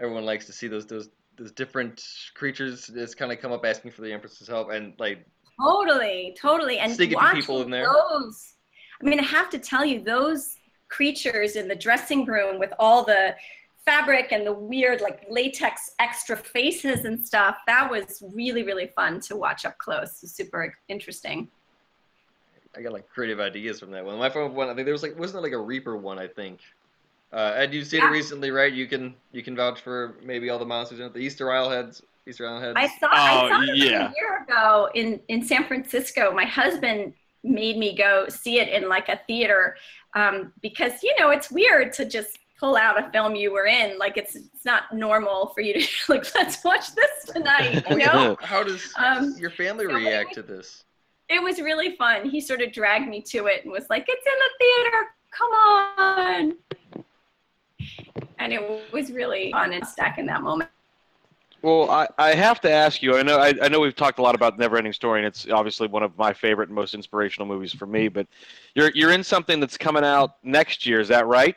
everyone 0.00 0.24
likes 0.24 0.46
to 0.46 0.52
see 0.52 0.68
those 0.68 0.86
those 0.86 1.10
those 1.36 1.52
different 1.52 2.04
creatures 2.34 2.86
just 2.86 3.16
kind 3.16 3.32
of 3.32 3.40
come 3.40 3.52
up 3.52 3.64
asking 3.64 3.90
for 3.90 4.02
the 4.02 4.12
Empress's 4.12 4.46
help 4.46 4.70
and 4.70 4.94
like 4.98 5.26
Totally, 5.60 6.36
totally. 6.40 6.78
And 6.78 6.90
watching 7.12 7.40
people 7.40 7.62
in 7.62 7.70
there. 7.70 7.86
those, 7.86 8.54
I 9.00 9.06
mean, 9.06 9.20
I 9.20 9.24
have 9.24 9.50
to 9.50 9.58
tell 9.58 9.84
you, 9.84 10.02
those 10.02 10.56
creatures 10.88 11.56
in 11.56 11.68
the 11.68 11.74
dressing 11.74 12.24
room 12.24 12.58
with 12.58 12.72
all 12.78 13.04
the 13.04 13.34
fabric 13.84 14.32
and 14.32 14.46
the 14.46 14.52
weird 14.52 15.00
like 15.00 15.26
latex 15.28 15.92
extra 15.98 16.36
faces 16.36 17.04
and 17.04 17.24
stuff, 17.24 17.58
that 17.66 17.90
was 17.90 18.22
really, 18.32 18.62
really 18.62 18.88
fun 18.88 19.20
to 19.20 19.36
watch 19.36 19.64
up 19.64 19.78
close. 19.78 20.20
Super 20.20 20.74
interesting. 20.88 21.48
I 22.76 22.82
got 22.82 22.92
like 22.92 23.08
creative 23.08 23.38
ideas 23.38 23.78
from 23.78 23.92
that 23.92 24.04
one. 24.04 24.18
My 24.18 24.28
favorite 24.28 24.52
one, 24.52 24.68
I 24.68 24.74
think 24.74 24.86
there 24.86 24.92
was 24.92 25.02
like 25.02 25.16
wasn't 25.16 25.42
there 25.42 25.42
like 25.42 25.52
a 25.52 25.64
Reaper 25.64 25.96
one? 25.96 26.18
I 26.18 26.26
think. 26.26 26.60
Uh, 27.34 27.52
Ed, 27.56 27.74
you've 27.74 27.86
seen 27.88 28.00
Yeah. 28.00 28.08
it 28.08 28.12
recently, 28.12 28.50
right? 28.52 28.72
You 28.72 28.86
can 28.86 29.14
you 29.32 29.42
can 29.42 29.56
vouch 29.56 29.80
for 29.80 30.16
maybe 30.22 30.50
all 30.50 30.58
the 30.58 30.64
monsters 30.64 31.00
in 31.00 31.06
it. 31.06 31.12
The 31.14 31.18
Easter 31.20 31.52
Isle 31.52 31.68
heads, 31.68 32.00
Easter 32.28 32.46
Isle 32.48 32.60
heads. 32.60 32.74
I 32.76 32.86
saw, 32.86 33.08
I 33.10 33.44
Oh, 33.44 33.48
saw 33.48 33.60
it 33.62 33.76
yeah. 33.76 34.08
a 34.10 34.14
year 34.14 34.42
ago 34.44 34.88
in, 34.94 35.20
in 35.28 35.42
San 35.42 35.64
Francisco. 35.66 36.32
My 36.32 36.44
husband 36.44 37.12
made 37.42 37.76
me 37.76 37.96
go 37.96 38.26
see 38.28 38.60
it 38.60 38.68
in 38.68 38.88
like 38.88 39.08
a 39.08 39.20
theater 39.26 39.76
um, 40.14 40.52
because, 40.62 41.02
you 41.02 41.12
know, 41.18 41.30
it's 41.30 41.50
weird 41.50 41.92
to 41.94 42.04
just 42.04 42.38
pull 42.58 42.76
out 42.76 42.96
a 43.04 43.10
film 43.10 43.34
you 43.34 43.52
were 43.52 43.66
in. 43.66 43.98
Like 43.98 44.16
it's, 44.16 44.36
it's 44.36 44.64
not 44.64 44.94
normal 44.94 45.48
for 45.48 45.60
you 45.60 45.74
to 45.74 45.86
like, 46.08 46.32
let's 46.36 46.62
watch 46.64 46.94
this 46.94 47.32
tonight, 47.34 47.84
you 47.90 47.96
know? 48.06 48.36
How 48.42 48.62
does 48.62 48.92
Um, 48.96 49.34
your 49.38 49.50
family 49.50 49.86
so 49.86 49.92
react 49.94 50.30
we- 50.30 50.34
to 50.36 50.42
this? 50.42 50.84
it 51.28 51.42
was 51.42 51.58
really 51.60 51.96
fun. 51.96 52.28
He 52.30 52.40
sort 52.40 52.60
of 52.62 52.70
dragged 52.70 53.08
me 53.08 53.20
to 53.22 53.46
it 53.46 53.64
and 53.64 53.72
was 53.72 53.86
like, 53.90 54.04
it's 54.06 54.24
in 54.24 54.38
the 54.38 54.50
theater. 54.60 55.06
Come 55.32 55.50
on. 55.50 56.54
And 58.38 58.52
it 58.52 58.92
was 58.92 59.10
really 59.10 59.52
fun 59.52 59.72
and 59.72 59.86
stuck 59.86 60.18
in 60.18 60.26
that 60.26 60.42
moment. 60.42 60.70
Well, 61.62 61.90
I, 61.90 62.06
I 62.18 62.34
have 62.34 62.60
to 62.60 62.70
ask 62.70 63.02
you. 63.02 63.16
I 63.16 63.22
know 63.22 63.38
I, 63.38 63.54
I 63.62 63.68
know 63.68 63.80
we've 63.80 63.96
talked 63.96 64.18
a 64.18 64.22
lot 64.22 64.34
about 64.34 64.58
Neverending 64.58 64.94
Story, 64.94 65.20
and 65.20 65.26
it's 65.26 65.48
obviously 65.50 65.88
one 65.88 66.02
of 66.02 66.16
my 66.18 66.32
favorite 66.32 66.68
and 66.68 66.74
most 66.74 66.92
inspirational 66.92 67.46
movies 67.48 67.72
for 67.72 67.86
me. 67.86 68.08
But 68.08 68.26
you're 68.74 68.90
you're 68.94 69.12
in 69.12 69.24
something 69.24 69.60
that's 69.60 69.78
coming 69.78 70.04
out 70.04 70.36
next 70.42 70.84
year. 70.84 71.00
Is 71.00 71.08
that 71.08 71.26
right? 71.26 71.56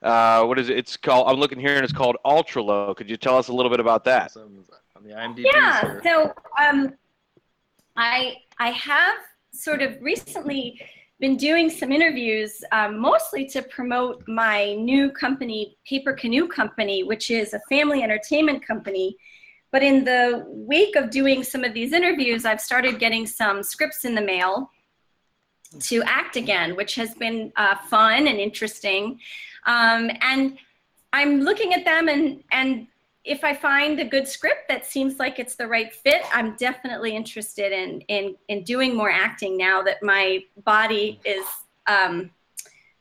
Uh, 0.00 0.44
what 0.44 0.60
is 0.60 0.68
it? 0.68 0.78
It's 0.78 0.96
called. 0.96 1.26
I'm 1.28 1.40
looking 1.40 1.58
here, 1.58 1.74
and 1.74 1.82
it's 1.82 1.92
called 1.92 2.16
Ultra 2.24 2.62
Low. 2.62 2.94
Could 2.94 3.10
you 3.10 3.16
tell 3.16 3.36
us 3.36 3.48
a 3.48 3.52
little 3.52 3.70
bit 3.70 3.80
about 3.80 4.04
that? 4.04 4.30
Some- 4.30 4.64
on 4.98 5.04
the 5.04 5.14
IMDb. 5.14 5.44
yeah 5.52 5.80
here. 5.80 6.00
so 6.02 6.34
um, 6.60 6.92
i 7.96 8.34
i 8.58 8.70
have 8.70 9.18
sort 9.52 9.82
of 9.82 10.00
recently 10.00 10.80
been 11.20 11.36
doing 11.36 11.68
some 11.68 11.90
interviews 11.90 12.62
um, 12.70 12.98
mostly 12.98 13.44
to 13.46 13.62
promote 13.62 14.22
my 14.28 14.74
new 14.74 15.10
company 15.10 15.76
paper 15.84 16.12
canoe 16.12 16.46
company 16.46 17.02
which 17.02 17.30
is 17.30 17.54
a 17.54 17.60
family 17.68 18.02
entertainment 18.02 18.64
company. 18.66 19.16
But 19.70 19.82
in 19.82 20.04
the 20.04 20.44
wake 20.46 20.96
of 20.96 21.10
doing 21.10 21.42
some 21.42 21.64
of 21.64 21.74
these 21.74 21.92
interviews 21.92 22.44
i've 22.44 22.60
started 22.60 22.98
getting 22.98 23.26
some 23.26 23.62
scripts 23.62 24.04
in 24.04 24.14
the 24.14 24.22
mail 24.22 24.70
to 25.80 26.02
act 26.04 26.36
again 26.36 26.76
which 26.76 26.94
has 26.94 27.14
been 27.14 27.52
uh, 27.56 27.76
fun 27.88 28.26
and 28.28 28.38
interesting. 28.38 29.18
Um, 29.66 30.10
and 30.20 30.58
i'm 31.12 31.40
looking 31.40 31.72
at 31.74 31.84
them 31.84 32.08
and 32.08 32.44
and 32.52 32.86
if 33.28 33.44
I 33.44 33.54
find 33.54 34.00
a 34.00 34.04
good 34.04 34.26
script 34.26 34.68
that 34.68 34.86
seems 34.86 35.18
like 35.18 35.38
it's 35.38 35.54
the 35.54 35.66
right 35.66 35.92
fit, 35.92 36.22
I'm 36.32 36.56
definitely 36.56 37.14
interested 37.14 37.72
in 37.72 38.00
in 38.02 38.34
in 38.48 38.64
doing 38.64 38.96
more 38.96 39.10
acting 39.10 39.56
now 39.56 39.82
that 39.82 40.02
my 40.02 40.44
body 40.64 41.20
is 41.24 41.44
um, 41.86 42.30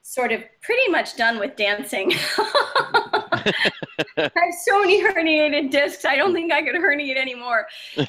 sort 0.02 0.32
of 0.32 0.44
pretty 0.62 0.92
much 0.92 1.16
done 1.16 1.40
with 1.40 1.56
dancing. 1.56 2.13
I 2.38 3.54
have 4.18 4.54
so 4.66 4.82
many 4.82 5.02
herniated 5.02 5.72
discs. 5.72 6.04
I 6.06 6.18
don't 6.18 6.34
think 6.34 6.52
I 6.52 6.62
could 6.62 6.76
herniate 6.76 7.18
anymore. 7.18 7.66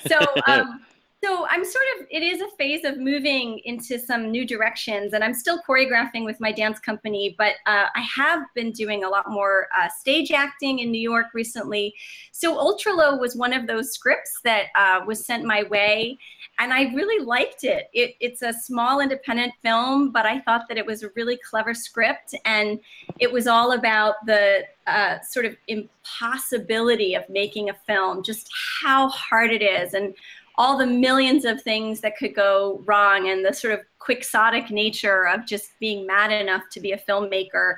So. 0.06 0.18
Um, 0.46 0.80
so 1.22 1.46
I'm 1.50 1.64
sort 1.64 1.84
of, 1.98 2.06
it 2.10 2.22
is 2.22 2.40
a 2.40 2.48
phase 2.56 2.84
of 2.84 2.98
moving 2.98 3.60
into 3.64 3.98
some 3.98 4.30
new 4.30 4.46
directions, 4.46 5.14
and 5.14 5.24
I'm 5.24 5.34
still 5.34 5.60
choreographing 5.68 6.24
with 6.24 6.38
my 6.40 6.52
dance 6.52 6.78
company, 6.78 7.34
but 7.36 7.54
uh, 7.66 7.86
I 7.94 8.00
have 8.02 8.42
been 8.54 8.70
doing 8.70 9.02
a 9.02 9.08
lot 9.08 9.28
more 9.28 9.66
uh, 9.76 9.88
stage 9.98 10.30
acting 10.30 10.78
in 10.78 10.92
New 10.92 11.00
York 11.00 11.26
recently. 11.34 11.92
So 12.30 12.56
Ultra 12.56 12.92
Low 12.92 13.16
was 13.16 13.34
one 13.34 13.52
of 13.52 13.66
those 13.66 13.92
scripts 13.92 14.38
that 14.44 14.66
uh, 14.76 15.00
was 15.06 15.26
sent 15.26 15.44
my 15.44 15.64
way, 15.64 16.18
and 16.60 16.72
I 16.72 16.92
really 16.94 17.24
liked 17.24 17.64
it. 17.64 17.88
it. 17.92 18.14
It's 18.20 18.42
a 18.42 18.52
small 18.52 19.00
independent 19.00 19.54
film, 19.60 20.12
but 20.12 20.24
I 20.24 20.40
thought 20.40 20.66
that 20.68 20.78
it 20.78 20.86
was 20.86 21.02
a 21.02 21.10
really 21.16 21.38
clever 21.50 21.74
script, 21.74 22.32
and 22.44 22.78
it 23.18 23.32
was 23.32 23.48
all 23.48 23.72
about 23.72 24.14
the 24.24 24.64
uh, 24.86 25.20
sort 25.20 25.46
of 25.46 25.56
impossibility 25.66 27.14
of 27.14 27.28
making 27.28 27.70
a 27.70 27.74
film, 27.86 28.22
just 28.22 28.48
how 28.80 29.08
hard 29.08 29.50
it 29.50 29.62
is, 29.62 29.94
and 29.94 30.14
all 30.58 30.76
the 30.76 30.86
millions 30.86 31.44
of 31.44 31.62
things 31.62 32.00
that 32.00 32.18
could 32.18 32.34
go 32.34 32.82
wrong 32.84 33.28
and 33.30 33.44
the 33.44 33.52
sort 33.52 33.72
of 33.72 33.80
quixotic 34.00 34.70
nature 34.70 35.26
of 35.28 35.46
just 35.46 35.70
being 35.78 36.06
mad 36.06 36.30
enough 36.32 36.64
to 36.72 36.80
be 36.80 36.92
a 36.92 36.98
filmmaker. 36.98 37.74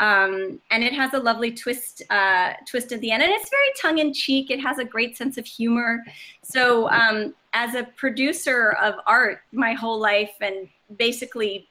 Um, 0.00 0.60
and 0.70 0.84
it 0.84 0.92
has 0.92 1.14
a 1.14 1.18
lovely 1.18 1.52
twist 1.52 2.02
uh, 2.10 2.52
twist 2.68 2.92
at 2.92 3.00
the 3.00 3.12
end. 3.12 3.22
And 3.22 3.32
it's 3.32 3.48
very 3.48 3.72
tongue-in-cheek. 3.80 4.50
It 4.50 4.60
has 4.60 4.78
a 4.78 4.84
great 4.84 5.16
sense 5.16 5.38
of 5.38 5.46
humor. 5.46 6.02
So 6.42 6.90
um, 6.90 7.34
as 7.54 7.76
a 7.76 7.84
producer 7.96 8.72
of 8.82 8.96
art 9.06 9.42
my 9.52 9.72
whole 9.72 9.98
life 9.98 10.32
and 10.40 10.68
basically 10.98 11.68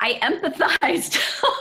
i 0.00 0.14
empathized 0.22 1.18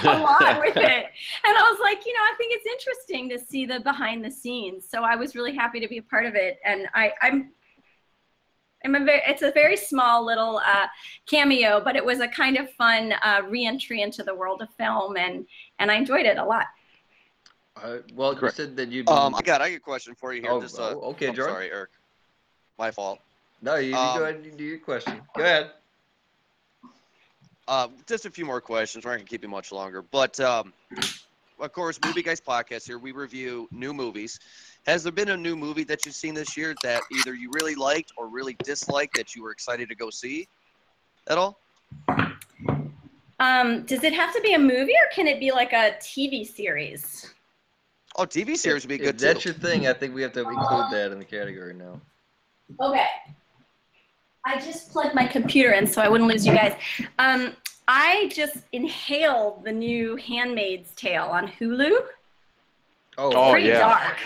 a 0.04 0.18
lot 0.18 0.60
with 0.60 0.76
it. 0.76 1.06
And 1.44 1.56
I 1.56 1.70
was 1.70 1.78
like, 1.80 2.04
you 2.06 2.12
know, 2.12 2.20
I 2.20 2.34
think 2.36 2.52
it's 2.54 2.66
interesting 2.66 3.28
to 3.30 3.38
see 3.38 3.66
the 3.66 3.80
behind 3.80 4.24
the 4.24 4.30
scenes. 4.30 4.84
So 4.88 5.02
I 5.02 5.16
was 5.16 5.34
really 5.34 5.54
happy 5.54 5.80
to 5.80 5.88
be 5.88 5.98
a 5.98 6.02
part 6.02 6.26
of 6.26 6.34
it. 6.34 6.58
And 6.64 6.86
I, 6.94 7.12
I'm, 7.22 7.50
I'm 8.84 8.94
a 8.94 9.04
very, 9.04 9.22
it's 9.26 9.42
a 9.42 9.50
very 9.52 9.76
small 9.76 10.24
little 10.24 10.60
uh, 10.64 10.86
cameo, 11.26 11.80
but 11.82 11.96
it 11.96 12.04
was 12.04 12.20
a 12.20 12.28
kind 12.28 12.56
of 12.56 12.70
fun 12.72 13.12
uh, 13.22 13.42
re-entry 13.48 14.02
into 14.02 14.22
the 14.22 14.34
world 14.34 14.62
of 14.62 14.68
film, 14.74 15.16
and 15.16 15.46
and 15.78 15.90
I 15.90 15.96
enjoyed 15.96 16.26
it 16.26 16.38
a 16.38 16.44
lot. 16.44 16.66
Uh, 17.76 17.98
well, 18.14 18.32
you 18.32 18.38
Correct. 18.38 18.56
said 18.56 18.76
that 18.76 18.88
you. 18.90 19.04
Um, 19.08 19.34
I 19.34 19.42
got 19.42 19.60
I 19.60 19.70
got 19.70 19.76
a 19.76 19.80
question 19.80 20.14
for 20.14 20.32
you 20.32 20.42
here. 20.42 20.50
Oh, 20.50 20.60
Just, 20.60 20.78
uh, 20.78 20.94
oh, 20.94 21.10
okay, 21.10 21.28
I'm 21.28 21.36
sorry, 21.36 21.70
Eric. 21.70 21.90
My 22.78 22.90
fault. 22.90 23.18
no, 23.60 23.76
you, 23.76 23.90
you 23.90 23.96
um, 23.96 24.18
go 24.18 24.24
ahead 24.24 24.36
and 24.36 24.56
do 24.56 24.64
your 24.64 24.78
question. 24.78 25.20
Go 25.36 25.42
ahead. 25.42 25.72
Uh, 27.68 27.88
just 28.06 28.24
a 28.24 28.30
few 28.30 28.46
more 28.46 28.62
questions. 28.62 29.04
We're 29.04 29.10
not 29.10 29.18
gonna 29.18 29.28
keep 29.28 29.42
you 29.42 29.48
much 29.50 29.72
longer, 29.72 30.00
but 30.00 30.40
um, 30.40 30.72
of 31.60 31.72
course, 31.72 32.00
Movie 32.02 32.22
Guys 32.22 32.40
podcast 32.40 32.86
here. 32.86 32.98
We 32.98 33.12
review 33.12 33.68
new 33.70 33.92
movies. 33.92 34.40
Has 34.86 35.02
there 35.02 35.12
been 35.12 35.28
a 35.28 35.36
new 35.36 35.54
movie 35.54 35.84
that 35.84 36.06
you've 36.06 36.14
seen 36.14 36.32
this 36.32 36.56
year 36.56 36.74
that 36.82 37.02
either 37.12 37.34
you 37.34 37.50
really 37.52 37.74
liked 37.74 38.12
or 38.16 38.26
really 38.26 38.56
disliked 38.64 39.16
that 39.16 39.36
you 39.36 39.42
were 39.42 39.50
excited 39.50 39.90
to 39.90 39.94
go 39.94 40.08
see 40.08 40.48
at 41.26 41.36
all? 41.36 41.58
Um, 43.38 43.82
does 43.84 44.02
it 44.02 44.14
have 44.14 44.34
to 44.34 44.40
be 44.40 44.54
a 44.54 44.58
movie 44.58 44.94
or 44.94 45.14
can 45.14 45.26
it 45.26 45.38
be 45.38 45.52
like 45.52 45.74
a 45.74 45.92
TV 46.00 46.46
series? 46.46 47.34
Oh, 48.16 48.24
TV 48.24 48.56
series 48.56 48.84
would 48.84 48.88
be 48.88 48.94
If 48.94 49.02
good 49.02 49.18
that's 49.18 49.44
your 49.44 49.52
thing, 49.52 49.86
I 49.86 49.92
think 49.92 50.14
we 50.14 50.22
have 50.22 50.32
to 50.32 50.40
include 50.40 50.90
that 50.90 51.12
in 51.12 51.18
the 51.18 51.24
category 51.24 51.74
now. 51.74 52.00
Okay. 52.80 53.06
I 54.48 54.58
just 54.60 54.90
plugged 54.90 55.14
my 55.14 55.26
computer 55.26 55.72
in 55.72 55.86
so 55.86 56.00
I 56.00 56.08
wouldn't 56.08 56.28
lose 56.30 56.46
you 56.46 56.54
guys. 56.54 56.74
Um, 57.18 57.54
I 57.86 58.30
just 58.34 58.56
inhaled 58.72 59.64
the 59.64 59.72
new 59.72 60.16
Handmaid's 60.16 60.92
Tale 60.94 61.24
on 61.24 61.48
Hulu. 61.48 61.90
Oh, 63.18 63.32
Oh, 63.34 63.50
Pretty 63.52 63.68
yeah. 63.68 63.80
dark, 63.80 64.16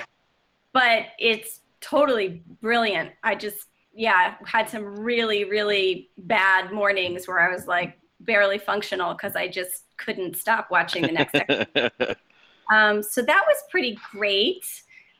but 0.73 1.07
it's 1.19 1.61
totally 1.81 2.43
brilliant. 2.61 3.11
I 3.25 3.35
just, 3.35 3.69
yeah, 3.95 4.35
had 4.47 4.69
some 4.69 4.85
really, 5.01 5.45
really 5.45 6.11
bad 6.19 6.73
mornings 6.73 7.27
where 7.27 7.41
I 7.41 7.53
was 7.53 7.67
like 7.67 7.99
barely 8.21 8.59
functional 8.59 9.15
because 9.15 9.35
I 9.35 9.49
just 9.49 9.85
couldn't 9.97 10.37
stop 10.37 10.71
watching 10.71 11.03
the 11.03 11.13
next 11.13 11.35
episode. 11.49 12.17
Um, 12.73 13.03
so 13.03 13.23
that 13.23 13.43
was 13.47 13.57
pretty 13.71 13.99
great. 14.13 14.65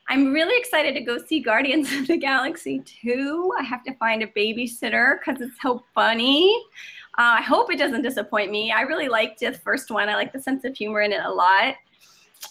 I'm 0.09 0.33
really 0.33 0.57
excited 0.57 0.93
to 0.95 1.01
go 1.01 1.17
see 1.17 1.39
Guardians 1.39 1.91
of 1.97 2.07
the 2.07 2.17
Galaxy 2.17 2.79
2. 2.79 3.53
I 3.57 3.63
have 3.63 3.83
to 3.85 3.93
find 3.95 4.23
a 4.23 4.27
babysitter 4.27 5.19
because 5.19 5.41
it's 5.41 5.61
so 5.61 5.83
funny. 5.95 6.53
Uh, 7.17 7.37
I 7.37 7.41
hope 7.41 7.71
it 7.71 7.77
doesn't 7.77 8.01
disappoint 8.01 8.51
me. 8.51 8.71
I 8.71 8.81
really 8.81 9.07
liked 9.07 9.39
the 9.39 9.53
first 9.53 9.91
one. 9.91 10.09
I 10.09 10.15
like 10.15 10.33
the 10.33 10.41
sense 10.41 10.65
of 10.65 10.75
humor 10.75 11.01
in 11.01 11.11
it 11.11 11.21
a 11.23 11.31
lot. 11.31 11.75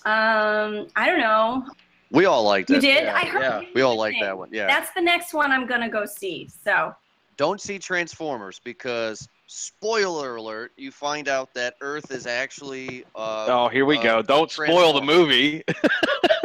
Um, 0.05 0.87
I 0.97 1.07
don't 1.07 1.19
know. 1.19 1.67
We 2.11 2.27
all 2.27 2.45
liked 2.45 2.71
You 2.71 2.77
it. 2.77 2.83
You 2.83 2.91
did? 2.95 3.05
Yeah, 3.05 3.15
I 3.17 3.25
heard 3.25 3.43
yeah. 3.43 3.63
We 3.75 3.83
all 3.83 3.95
good 3.95 4.01
like 4.01 4.17
that 4.21 4.37
one. 4.37 4.51
Yeah. 4.53 4.67
That's 4.67 4.91
the 4.95 5.01
next 5.01 5.35
one 5.35 5.51
I'm 5.51 5.67
gonna 5.67 5.89
go 5.89 6.05
see. 6.05 6.49
So 6.65 6.95
Don't 7.37 7.61
see 7.61 7.79
Transformers 7.79 8.61
because 8.63 9.29
spoiler 9.47 10.37
alert, 10.37 10.73
you 10.77 10.91
find 10.91 11.29
out 11.29 11.53
that 11.55 11.75
Earth 11.81 12.11
is 12.13 12.27
actually 12.27 13.05
uh, 13.17 13.47
oh, 13.49 13.69
here 13.69 13.85
we 13.87 13.99
uh, 13.99 14.03
go. 14.03 14.23
Don't 14.23 14.51
spoil 14.51 14.93
the 14.93 15.03
movie. 15.03 15.63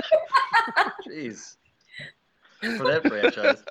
Jeez. 1.10 1.56
For 2.78 2.86
that 2.88 3.04
franchise. 3.08 3.63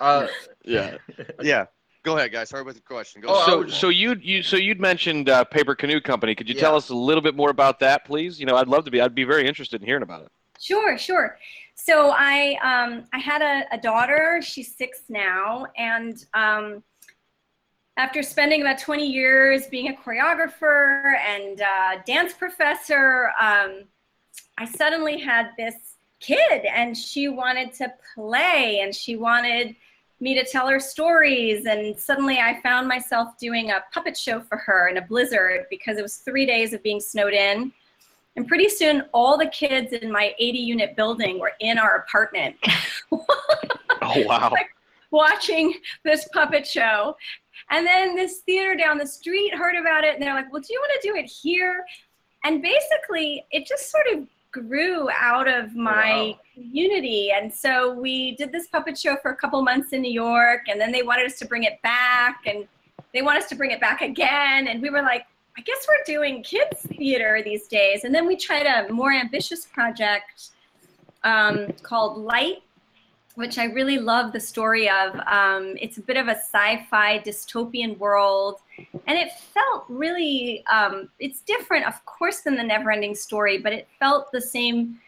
Uh, 0.00 0.26
yeah. 0.64 0.96
Yeah. 1.42 1.66
Go 2.02 2.16
ahead, 2.16 2.30
guys. 2.30 2.50
Sorry 2.50 2.62
with 2.62 2.76
the 2.76 2.82
question. 2.82 3.20
Go 3.20 3.28
Oh, 3.28 3.32
ahead. 3.34 3.42
I 3.42 3.50
So, 3.50 3.58
would- 3.58 3.70
so 3.72 3.88
you 3.88 4.14
you 4.22 4.42
so 4.42 4.56
you'd 4.56 4.78
mentioned 4.80 5.28
uh, 5.28 5.42
Paper 5.44 5.74
Canoe 5.74 6.00
Company. 6.00 6.34
Could 6.36 6.48
you 6.48 6.54
tell 6.54 6.76
us 6.76 6.90
a 6.90 6.94
little 6.94 7.22
bit 7.22 7.34
more 7.34 7.50
about 7.50 7.80
that, 7.80 8.04
please? 8.04 8.38
You 8.38 8.46
know, 8.46 8.56
I'd 8.56 8.68
love 8.68 8.84
to 8.84 8.90
be. 8.92 9.00
I'd 9.00 9.14
be 9.14 9.24
very 9.24 9.46
interested 9.48 9.80
in 9.80 9.86
hearing 9.86 10.02
about 10.04 10.22
it. 10.22 10.28
Sure, 10.60 10.96
sure. 10.96 11.36
So 11.74 12.12
I 12.16 12.56
um, 12.62 13.04
I 13.12 13.18
had 13.18 13.42
a, 13.42 13.64
a 13.74 13.78
daughter. 13.78 14.40
She's 14.42 14.76
six 14.76 15.00
now, 15.08 15.66
and 15.76 16.24
um, 16.32 16.84
after 17.96 18.22
spending 18.22 18.60
about 18.60 18.78
20 18.78 19.04
years 19.06 19.66
being 19.66 19.88
a 19.88 19.92
choreographer 19.94 21.16
and 21.18 21.60
uh, 21.60 22.02
dance 22.06 22.32
professor, 22.34 23.30
um, 23.40 23.84
I 24.58 24.64
suddenly 24.66 25.18
had 25.18 25.50
this 25.58 25.74
kid, 26.26 26.64
and 26.64 26.96
she 26.96 27.28
wanted 27.28 27.72
to 27.74 27.92
play, 28.14 28.80
and 28.80 28.94
she 28.94 29.16
wanted 29.16 29.76
me 30.20 30.34
to 30.34 30.44
tell 30.44 30.68
her 30.68 30.80
stories. 30.80 31.66
And 31.66 31.98
suddenly, 31.98 32.38
I 32.38 32.60
found 32.62 32.88
myself 32.88 33.38
doing 33.38 33.70
a 33.70 33.84
puppet 33.92 34.16
show 34.16 34.40
for 34.40 34.56
her 34.58 34.88
in 34.88 34.96
a 34.96 35.02
blizzard 35.02 35.66
because 35.70 35.98
it 35.98 36.02
was 36.02 36.16
three 36.16 36.46
days 36.46 36.72
of 36.72 36.82
being 36.82 37.00
snowed 37.00 37.34
in. 37.34 37.72
And 38.36 38.46
pretty 38.46 38.68
soon, 38.68 39.02
all 39.12 39.38
the 39.38 39.46
kids 39.46 39.92
in 39.92 40.12
my 40.12 40.34
80 40.38 40.58
unit 40.58 40.96
building 40.96 41.38
were 41.40 41.52
in 41.60 41.78
our 41.78 41.96
apartment 41.96 42.56
Oh 44.02 44.22
wow. 44.26 44.52
watching 45.10 45.74
this 46.04 46.28
puppet 46.34 46.66
show. 46.66 47.16
And 47.70 47.86
then 47.86 48.14
this 48.14 48.40
theater 48.40 48.76
down 48.76 48.98
the 48.98 49.06
street 49.06 49.54
heard 49.54 49.74
about 49.74 50.04
it 50.04 50.14
and 50.14 50.22
they're 50.22 50.34
like, 50.34 50.52
well, 50.52 50.60
do 50.60 50.72
you 50.72 50.78
want 50.78 51.00
to 51.00 51.08
do 51.08 51.16
it 51.16 51.24
here? 51.24 51.84
And 52.44 52.62
basically, 52.62 53.44
it 53.50 53.66
just 53.66 53.90
sort 53.90 54.06
of 54.12 54.28
grew 54.60 55.08
out 55.10 55.48
of 55.48 55.74
my 55.74 56.12
Wow. 56.12 56.40
community. 56.54 57.32
And 57.32 57.52
so 57.52 57.92
we 57.92 58.32
did 58.36 58.52
this 58.52 58.66
puppet 58.68 58.96
show 58.98 59.16
for 59.22 59.30
a 59.30 59.36
couple 59.36 59.60
months 59.62 59.92
in 59.92 60.00
New 60.02 60.12
York, 60.12 60.62
and 60.68 60.80
then 60.80 60.90
they 60.92 61.02
wanted 61.02 61.26
us 61.26 61.38
to 61.40 61.46
bring 61.46 61.64
it 61.64 61.80
back, 61.82 62.42
and 62.46 62.66
they 63.12 63.22
want 63.22 63.38
us 63.38 63.48
to 63.50 63.54
bring 63.54 63.70
it 63.70 63.80
back 63.80 64.00
again. 64.02 64.68
And 64.68 64.80
we 64.80 64.90
were 64.90 65.02
like, 65.02 65.24
I 65.58 65.62
guess 65.62 65.86
we're 65.88 66.04
doing 66.14 66.42
kids 66.42 66.82
theater 66.98 67.40
these 67.44 67.66
days. 67.66 68.04
And 68.04 68.14
then 68.14 68.26
we 68.26 68.36
tried 68.36 68.66
a 68.66 68.92
more 68.92 69.12
ambitious 69.12 69.64
project 69.64 70.50
um, 71.24 71.72
called 71.82 72.18
Light, 72.18 72.62
which 73.36 73.58
I 73.58 73.64
really 73.66 73.98
love 73.98 74.32
the 74.32 74.40
story 74.40 74.88
of. 74.88 75.14
Um, 75.26 75.76
it's 75.80 75.98
a 75.98 76.02
bit 76.02 76.16
of 76.16 76.26
a 76.28 76.36
sci-fi 76.36 77.20
dystopian 77.20 77.96
world, 77.98 78.60
and 79.06 79.18
it 79.18 79.30
felt 79.54 79.84
really. 79.88 80.64
Um, 80.66 81.08
it's 81.18 81.40
different, 81.40 81.86
of 81.86 82.04
course, 82.04 82.40
than 82.40 82.56
the 82.56 82.64
Never-Ending 82.64 83.14
Story, 83.14 83.58
but 83.58 83.72
it 83.72 83.88
felt 84.00 84.32
the 84.32 84.40
same. 84.40 84.98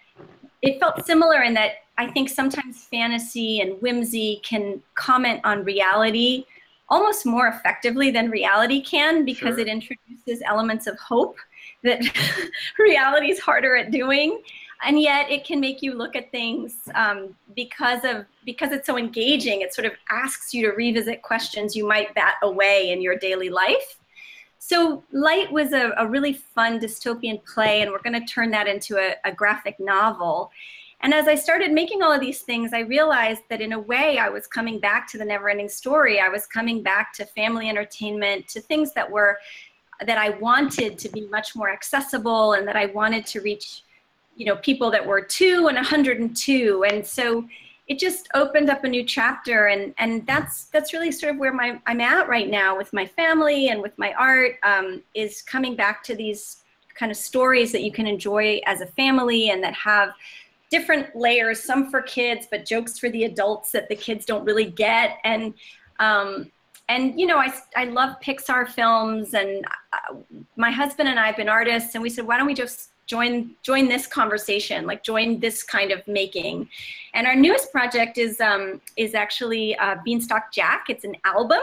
It 0.62 0.78
felt 0.78 1.04
similar 1.06 1.42
in 1.42 1.54
that 1.54 1.72
I 1.96 2.06
think 2.06 2.28
sometimes 2.28 2.84
fantasy 2.84 3.60
and 3.60 3.80
whimsy 3.80 4.40
can 4.44 4.82
comment 4.94 5.40
on 5.44 5.64
reality 5.64 6.44
almost 6.90 7.26
more 7.26 7.48
effectively 7.48 8.10
than 8.10 8.30
reality 8.30 8.80
can 8.80 9.24
because 9.24 9.56
Sure. 9.56 9.60
it 9.60 9.68
introduces 9.68 10.42
elements 10.46 10.86
of 10.86 10.98
hope 10.98 11.36
that 11.82 12.00
reality 12.78 13.30
is 13.30 13.38
harder 13.38 13.76
at 13.76 13.90
doing 13.90 14.40
and 14.84 15.00
yet 15.00 15.30
it 15.30 15.44
can 15.44 15.60
make 15.60 15.82
you 15.82 15.94
look 15.94 16.14
at 16.14 16.30
things 16.30 16.74
um, 16.94 17.34
because 17.56 18.04
of 18.04 18.26
because 18.44 18.72
it's 18.72 18.86
so 18.86 18.96
engaging 18.96 19.60
it 19.60 19.74
sort 19.74 19.86
of 19.86 19.92
asks 20.10 20.54
you 20.54 20.62
to 20.62 20.72
revisit 20.72 21.22
questions 21.22 21.74
you 21.74 21.86
might 21.86 22.14
bat 22.14 22.34
away 22.42 22.90
in 22.92 23.02
your 23.02 23.16
daily 23.16 23.50
life. 23.50 23.98
So 24.60 25.02
light 25.12 25.50
was 25.50 25.72
a, 25.72 25.92
a 25.96 26.06
really 26.06 26.32
fun 26.32 26.78
dystopian 26.78 27.44
play 27.44 27.80
and 27.80 27.90
we're 27.90 28.02
going 28.02 28.20
to 28.20 28.32
turn 28.32 28.50
that 28.50 28.66
into 28.66 28.98
a, 28.98 29.14
a 29.24 29.32
graphic 29.32 29.78
novel. 29.80 30.50
And 31.00 31.14
as 31.14 31.28
i 31.28 31.34
started 31.34 31.72
making 31.72 32.02
all 32.02 32.12
of 32.12 32.20
these 32.20 32.42
things 32.42 32.72
i 32.72 32.80
realized 32.80 33.42
that 33.50 33.60
in 33.60 33.72
a 33.72 33.78
way 33.78 34.18
i 34.18 34.28
was 34.28 34.46
coming 34.46 34.78
back 34.78 35.08
to 35.08 35.18
the 35.18 35.24
never 35.24 35.48
ending 35.48 35.68
story. 35.68 36.20
I 36.20 36.28
was 36.28 36.46
coming 36.46 36.82
back 36.82 37.12
to 37.14 37.24
family 37.24 37.68
entertainment 37.68 38.46
to 38.48 38.60
things 38.60 38.92
that 38.92 39.10
were 39.10 39.38
that 40.06 40.18
i 40.18 40.30
wanted 40.30 40.98
to 40.98 41.08
be 41.08 41.22
much 41.26 41.56
more 41.56 41.70
accessible 41.70 42.52
and 42.52 42.66
that 42.68 42.76
i 42.76 42.86
wanted 42.86 43.26
to 43.26 43.40
reach 43.40 43.82
you 44.38 44.46
know 44.46 44.56
people 44.56 44.90
that 44.90 45.04
were 45.04 45.20
two 45.20 45.66
and 45.68 45.76
102 45.76 46.84
and 46.84 47.06
so 47.06 47.46
it 47.88 47.98
just 47.98 48.28
opened 48.34 48.70
up 48.70 48.84
a 48.84 48.88
new 48.88 49.04
chapter 49.04 49.66
and 49.66 49.94
and 49.98 50.26
that's 50.26 50.64
that's 50.66 50.92
really 50.92 51.12
sort 51.12 51.34
of 51.34 51.38
where 51.38 51.52
my 51.52 51.80
i'm 51.86 52.00
at 52.00 52.28
right 52.28 52.48
now 52.48 52.76
with 52.76 52.92
my 52.92 53.04
family 53.04 53.68
and 53.68 53.82
with 53.82 53.96
my 53.98 54.12
art 54.14 54.56
um, 54.62 55.02
is 55.14 55.42
coming 55.42 55.74
back 55.74 56.02
to 56.02 56.14
these 56.14 56.62
kind 56.98 57.12
of 57.12 57.16
stories 57.16 57.72
that 57.72 57.82
you 57.82 57.92
can 57.92 58.06
enjoy 58.06 58.60
as 58.66 58.80
a 58.80 58.86
family 58.86 59.50
and 59.50 59.62
that 59.62 59.74
have 59.74 60.10
different 60.70 61.14
layers 61.14 61.62
some 61.62 61.90
for 61.90 62.02
kids 62.02 62.46
but 62.50 62.64
jokes 62.64 62.98
for 62.98 63.08
the 63.10 63.24
adults 63.24 63.72
that 63.72 63.88
the 63.88 63.96
kids 63.96 64.26
don't 64.26 64.44
really 64.44 64.66
get. 64.66 65.18
And 65.24 65.54
um, 66.00 66.50
and 66.88 67.18
you 67.18 67.26
know 67.26 67.38
I, 67.38 67.52
I 67.76 67.84
love 67.84 68.16
pixar 68.22 68.68
films 68.68 69.34
and 69.34 69.64
uh, 69.92 70.14
my 70.56 70.70
husband 70.70 71.08
and 71.08 71.18
i 71.18 71.26
have 71.26 71.36
been 71.36 71.48
artists 71.48 71.94
and 71.94 72.02
we 72.02 72.08
said 72.08 72.26
why 72.26 72.38
don't 72.38 72.46
we 72.46 72.54
just 72.54 72.90
join 73.08 73.50
join 73.62 73.88
this 73.88 74.06
conversation 74.06 74.86
like 74.86 75.02
join 75.02 75.40
this 75.40 75.64
kind 75.64 75.90
of 75.90 76.06
making. 76.06 76.68
And 77.14 77.26
our 77.26 77.34
newest 77.34 77.72
project 77.72 78.18
is 78.18 78.40
um, 78.40 78.80
is 78.96 79.14
actually 79.14 79.76
uh, 79.78 79.96
beanstalk 80.04 80.52
jack. 80.52 80.84
It's 80.88 81.04
an 81.04 81.16
album. 81.24 81.62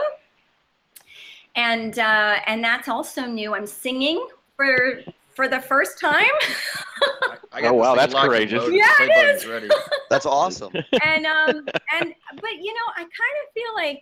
And 1.54 1.98
uh, 1.98 2.36
and 2.46 2.62
that's 2.62 2.88
also 2.88 3.24
new. 3.24 3.54
I'm 3.54 3.66
singing 3.66 4.26
for 4.56 5.00
for 5.34 5.48
the 5.48 5.60
first 5.60 5.98
time. 6.00 6.24
I 7.52 7.62
Oh, 7.62 7.72
wow, 7.74 7.94
that's 7.94 8.14
courageous. 8.14 8.64
Yeah, 8.70 8.90
The 8.98 9.04
it 9.04 9.12
play 9.12 9.24
button's 9.24 9.46
ready. 9.46 9.68
That's 10.10 10.26
awesome. 10.26 10.72
and 11.02 11.26
um 11.26 11.66
and 11.94 12.14
but 12.40 12.52
you 12.60 12.72
know 12.72 12.88
i 12.96 13.00
kind 13.00 13.36
of 13.42 13.52
feel 13.54 13.74
like 13.74 14.00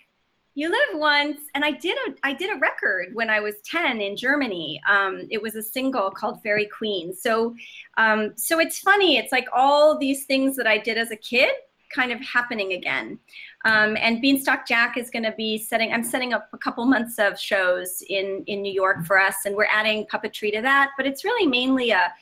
you 0.55 0.71
live 0.71 1.01
once 1.01 1.41
and 1.55 1.65
i 1.65 1.71
did 1.71 1.97
a 2.07 2.15
i 2.23 2.33
did 2.33 2.55
a 2.55 2.59
record 2.59 3.09
when 3.15 3.29
i 3.29 3.41
was 3.41 3.55
10 3.65 4.01
in 4.01 4.17
germany. 4.17 4.81
Um 4.89 5.27
it 5.31 5.41
was 5.41 5.55
a 5.57 5.63
single 5.63 6.11
called 6.11 6.43
fairy 6.43 6.67
queen. 6.67 7.15
So 7.15 7.55
um 7.97 8.33
so 8.37 8.61
it's 8.61 8.79
funny 8.79 9.17
it's 9.17 9.33
like 9.33 9.49
all 9.53 9.99
these 9.99 10.25
things 10.25 10.57
that 10.57 10.67
i 10.67 10.79
did 10.79 10.99
as 10.99 11.11
a 11.11 11.17
kid 11.17 11.51
kind 11.95 12.11
of 12.11 12.21
happening 12.21 12.73
again. 12.73 13.21
Um, 13.65 13.97
and 13.97 14.21
beanstalk 14.21 14.67
jack 14.67 14.99
is 14.99 15.11
going 15.11 15.23
to 15.23 15.33
be 15.33 15.57
setting 15.59 15.93
i'm 15.93 16.05
setting 16.05 16.35
up 16.35 16.49
a 16.53 16.59
couple 16.59 16.85
months 16.85 17.19
of 17.19 17.39
shows 17.39 18.03
in 18.09 18.45
in 18.47 18.61
new 18.61 18.73
york 18.73 19.07
for 19.07 19.19
us 19.19 19.37
and 19.47 19.57
we're 19.57 19.73
adding 19.81 20.07
puppetry 20.07 20.53
to 20.53 20.61
that 20.61 20.91
but 20.99 21.07
it's 21.07 21.25
really 21.25 21.47
mainly 21.47 21.91
a 21.91 22.13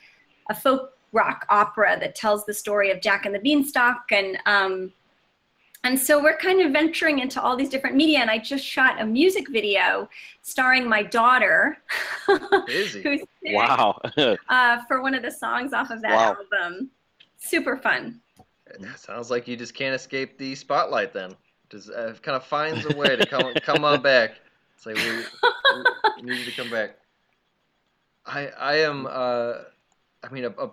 a 0.49 0.55
folk 0.55 0.93
rock 1.13 1.45
opera 1.49 1.97
that 1.99 2.15
tells 2.15 2.45
the 2.45 2.53
story 2.53 2.91
of 2.91 2.99
Jack 2.99 3.25
and 3.25 3.33
the 3.33 3.39
Beanstalk 3.39 4.11
and 4.11 4.37
um, 4.45 4.91
and 5.83 5.99
so 5.99 6.21
we're 6.21 6.37
kind 6.37 6.61
of 6.61 6.71
venturing 6.71 7.19
into 7.19 7.41
all 7.41 7.55
these 7.57 7.69
different 7.69 7.95
media 7.95 8.19
and 8.19 8.29
i 8.29 8.37
just 8.37 8.63
shot 8.65 9.01
a 9.01 9.05
music 9.05 9.49
video 9.49 10.07
starring 10.41 10.87
my 10.87 11.03
daughter 11.03 11.77
Busy. 12.67 13.01
who's 13.03 13.19
six, 13.19 13.53
Wow. 13.53 13.99
uh, 14.49 14.77
for 14.87 15.01
one 15.01 15.13
of 15.13 15.21
the 15.21 15.31
songs 15.31 15.73
off 15.73 15.91
of 15.91 16.01
that 16.01 16.11
Wow. 16.15 16.37
album 16.39 16.89
super 17.37 17.77
fun 17.77 18.19
It 18.67 18.81
sounds 18.97 19.29
like 19.29 19.47
you 19.47 19.55
just 19.57 19.73
can't 19.73 19.93
escape 19.93 20.37
the 20.37 20.55
spotlight 20.55 21.13
then. 21.13 21.35
Just 21.69 21.91
uh, 21.91 22.13
kind 22.21 22.35
of 22.35 22.43
finds 22.45 22.85
a 22.85 22.91
way 22.91 23.15
to 23.15 23.25
come 23.25 23.53
come 23.61 23.83
on 23.83 24.01
back. 24.01 24.31
It's 24.75 24.85
like 24.85 24.95
we, 24.95 25.25
we 26.17 26.21
need 26.23 26.39
you 26.39 26.45
to 26.45 26.51
come 26.51 26.69
back. 26.69 26.97
I 28.25 28.47
I 28.47 28.75
am 28.77 29.05
uh, 29.09 29.53
I 30.23 30.29
mean 30.31 30.45
a, 30.45 30.49
a, 30.49 30.71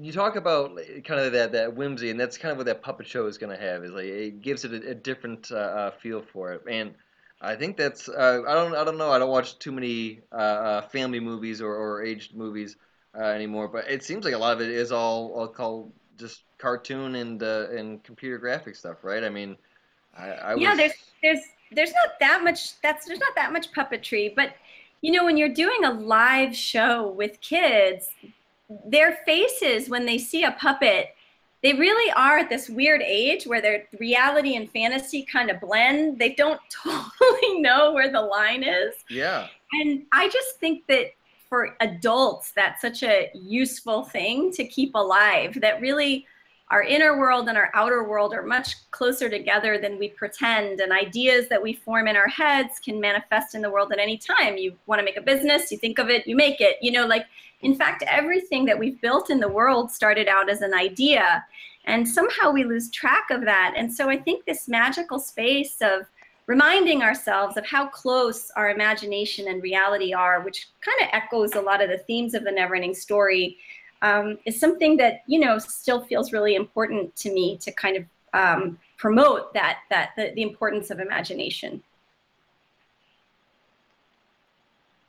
you 0.00 0.12
talk 0.12 0.36
about 0.36 0.76
kind 1.04 1.20
of 1.20 1.32
that 1.32 1.52
that 1.52 1.74
whimsy 1.74 2.10
and 2.10 2.18
that's 2.18 2.38
kind 2.38 2.52
of 2.52 2.56
what 2.58 2.66
that 2.66 2.82
puppet 2.82 3.06
show 3.06 3.26
is 3.26 3.36
going 3.38 3.54
to 3.56 3.62
have 3.62 3.84
is 3.84 3.90
like 3.92 4.06
it 4.06 4.40
gives 4.40 4.64
it 4.64 4.72
a, 4.72 4.90
a 4.90 4.94
different 4.94 5.50
uh, 5.52 5.56
uh, 5.56 5.90
feel 5.90 6.22
for 6.22 6.52
it. 6.52 6.62
And 6.68 6.94
I 7.40 7.54
think 7.54 7.76
that's 7.76 8.08
uh, 8.08 8.42
I 8.48 8.54
don't 8.54 8.74
I 8.74 8.84
don't 8.84 8.98
know 8.98 9.10
I 9.10 9.18
don't 9.18 9.30
watch 9.30 9.58
too 9.58 9.72
many 9.72 10.20
uh, 10.32 10.36
uh, 10.36 10.80
family 10.88 11.20
movies 11.20 11.60
or, 11.60 11.74
or 11.74 12.02
aged 12.02 12.34
movies 12.34 12.76
uh, 13.18 13.24
anymore 13.24 13.68
but 13.68 13.88
it 13.90 14.02
seems 14.02 14.24
like 14.24 14.34
a 14.34 14.38
lot 14.38 14.54
of 14.54 14.60
it 14.60 14.70
is 14.70 14.90
all, 14.92 15.32
all 15.34 15.48
called 15.48 15.92
just 16.16 16.42
cartoon 16.58 17.14
and 17.14 17.42
uh, 17.42 17.68
and 17.70 18.02
computer 18.04 18.38
graphic 18.38 18.74
stuff 18.74 19.04
right? 19.04 19.22
I 19.22 19.28
mean 19.30 19.56
I, 20.16 20.28
I 20.30 20.54
Yeah, 20.54 20.74
was, 20.74 20.76
there's 20.76 20.92
there's 21.22 21.40
there's 21.72 21.92
not 21.92 22.18
that 22.20 22.42
much 22.42 22.80
that's 22.80 23.06
there's 23.06 23.20
not 23.20 23.34
that 23.36 23.52
much 23.52 23.72
puppetry, 23.72 24.34
but 24.34 24.54
you 25.00 25.12
know 25.12 25.24
when 25.24 25.36
you're 25.36 25.48
doing 25.52 25.84
a 25.84 25.92
live 25.92 26.54
show 26.56 27.08
with 27.08 27.40
kids, 27.40 28.08
their 28.86 29.18
faces 29.24 29.88
when 29.88 30.06
they 30.06 30.18
see 30.18 30.44
a 30.44 30.52
puppet, 30.52 31.14
they 31.62 31.72
really 31.72 32.12
are 32.12 32.38
at 32.38 32.48
this 32.48 32.68
weird 32.68 33.02
age 33.02 33.46
where 33.46 33.60
their 33.60 33.84
reality 33.98 34.56
and 34.56 34.70
fantasy 34.70 35.26
kind 35.30 35.50
of 35.50 35.60
blend. 35.60 36.18
They 36.18 36.34
don't 36.34 36.60
totally 36.82 37.60
know 37.60 37.92
where 37.92 38.12
the 38.12 38.20
line 38.20 38.62
is. 38.62 38.94
yeah 39.10 39.48
And 39.72 40.04
I 40.12 40.28
just 40.28 40.58
think 40.60 40.86
that 40.86 41.12
for 41.48 41.76
adults, 41.80 42.52
that's 42.54 42.82
such 42.82 43.02
a 43.02 43.30
useful 43.34 44.04
thing 44.04 44.52
to 44.52 44.64
keep 44.64 44.94
alive. 44.94 45.58
That 45.60 45.80
really 45.80 46.26
our 46.70 46.82
inner 46.82 47.18
world 47.18 47.48
and 47.48 47.56
our 47.56 47.70
outer 47.74 48.04
world 48.04 48.34
are 48.34 48.42
much 48.42 48.90
closer 48.90 49.30
together 49.30 49.78
than 49.78 49.98
we 49.98 50.10
pretend. 50.10 50.80
And 50.80 50.92
ideas 50.92 51.48
that 51.48 51.62
we 51.62 51.72
form 51.72 52.08
in 52.08 52.16
our 52.16 52.28
heads 52.28 52.78
can 52.78 53.00
manifest 53.00 53.54
in 53.54 53.62
the 53.62 53.70
world 53.70 53.90
at 53.92 53.98
any 53.98 54.18
time. 54.18 54.58
You 54.58 54.74
want 54.86 54.98
to 54.98 55.04
make 55.04 55.16
a 55.16 55.22
business, 55.22 55.72
you 55.72 55.78
think 55.78 55.98
of 55.98 56.10
it, 56.10 56.26
you 56.26 56.36
make 56.36 56.60
it. 56.60 56.76
You 56.82 56.92
know, 56.92 57.06
like, 57.06 57.24
in 57.62 57.74
fact, 57.74 58.04
everything 58.06 58.66
that 58.66 58.78
we've 58.78 59.00
built 59.00 59.30
in 59.30 59.40
the 59.40 59.48
world 59.48 59.90
started 59.90 60.28
out 60.28 60.50
as 60.50 60.60
an 60.60 60.74
idea. 60.74 61.44
And 61.86 62.06
somehow 62.06 62.50
we 62.50 62.64
lose 62.64 62.90
track 62.90 63.30
of 63.30 63.42
that. 63.46 63.72
And 63.74 63.92
so 63.92 64.10
I 64.10 64.18
think 64.18 64.44
this 64.44 64.68
magical 64.68 65.18
space 65.18 65.76
of 65.80 66.02
reminding 66.46 67.02
ourselves 67.02 67.56
of 67.56 67.66
how 67.66 67.86
close 67.86 68.50
our 68.56 68.70
imagination 68.70 69.48
and 69.48 69.62
reality 69.62 70.12
are, 70.12 70.40
which 70.42 70.68
kind 70.82 71.00
of 71.02 71.08
echoes 71.12 71.54
a 71.54 71.60
lot 71.60 71.82
of 71.82 71.88
the 71.88 71.98
themes 71.98 72.34
of 72.34 72.44
the 72.44 72.50
Neverending 72.50 72.96
Story, 72.96 73.56
um, 74.02 74.38
is 74.44 74.58
something 74.58 74.96
that 74.98 75.22
you 75.26 75.40
know 75.40 75.58
still 75.58 76.00
feels 76.04 76.32
really 76.32 76.54
important 76.54 77.14
to 77.16 77.32
me 77.32 77.56
to 77.58 77.72
kind 77.72 77.96
of 77.96 78.04
um, 78.34 78.78
promote 78.96 79.52
that 79.54 79.80
that 79.90 80.10
the, 80.16 80.32
the 80.34 80.42
importance 80.42 80.90
of 80.90 81.00
imagination. 81.00 81.82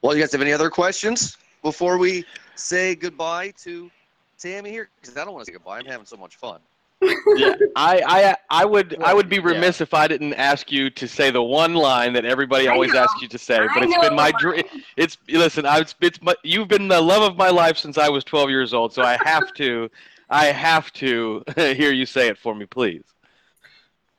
Well, 0.01 0.15
you 0.15 0.21
guys 0.21 0.31
have 0.31 0.41
any 0.41 0.53
other 0.53 0.69
questions 0.69 1.37
before 1.61 1.97
we 1.97 2.23
say 2.55 2.95
goodbye 2.95 3.51
to 3.63 3.91
Tammy 4.37 4.69
here? 4.71 4.89
Because 5.01 5.17
I 5.17 5.25
don't 5.25 5.33
want 5.33 5.45
to 5.45 5.51
say 5.51 5.53
goodbye. 5.53 5.79
I'm 5.79 5.85
having 5.85 6.05
so 6.05 6.15
much 6.15 6.37
fun. 6.37 6.59
Yeah, 7.01 7.55
I, 7.75 8.01
I, 8.05 8.35
I 8.49 8.65
would, 8.65 9.01
I 9.01 9.13
would 9.13 9.29
be 9.29 9.39
Well, 9.39 9.53
yeah. 9.53 9.59
remiss 9.59 9.81
if 9.81 9.93
I 9.93 10.07
didn't 10.07 10.33
ask 10.33 10.71
you 10.71 10.89
to 10.89 11.07
say 11.07 11.31
the 11.31 11.41
one 11.41 11.73
line 11.73 12.13
that 12.13 12.25
everybody 12.25 12.67
I 12.67 12.73
always 12.73 12.93
know. 12.93 12.99
asks 12.99 13.21
you 13.21 13.27
to 13.29 13.37
say. 13.37 13.59
But 13.73 13.83
I 13.83 13.85
it's 13.85 13.97
been 14.07 14.15
my 14.15 14.31
dream. 14.39 14.63
It's 14.97 15.17
listen. 15.29 15.65
I 15.65 15.79
was, 15.79 15.95
it's 16.01 16.21
my, 16.21 16.35
you've 16.43 16.67
been 16.67 16.87
the 16.87 16.99
love 17.01 17.21
of 17.23 17.37
my 17.37 17.49
life 17.49 17.77
since 17.77 17.97
I 17.97 18.09
was 18.09 18.23
12 18.23 18.49
years 18.49 18.73
old. 18.73 18.93
So 18.93 19.03
I 19.03 19.17
have 19.23 19.53
to, 19.53 19.89
I 20.29 20.47
have 20.47 20.91
to 20.93 21.43
hear 21.55 21.91
you 21.91 22.05
say 22.05 22.27
it 22.27 22.37
for 22.37 22.53
me, 22.53 22.65
please. 22.65 23.03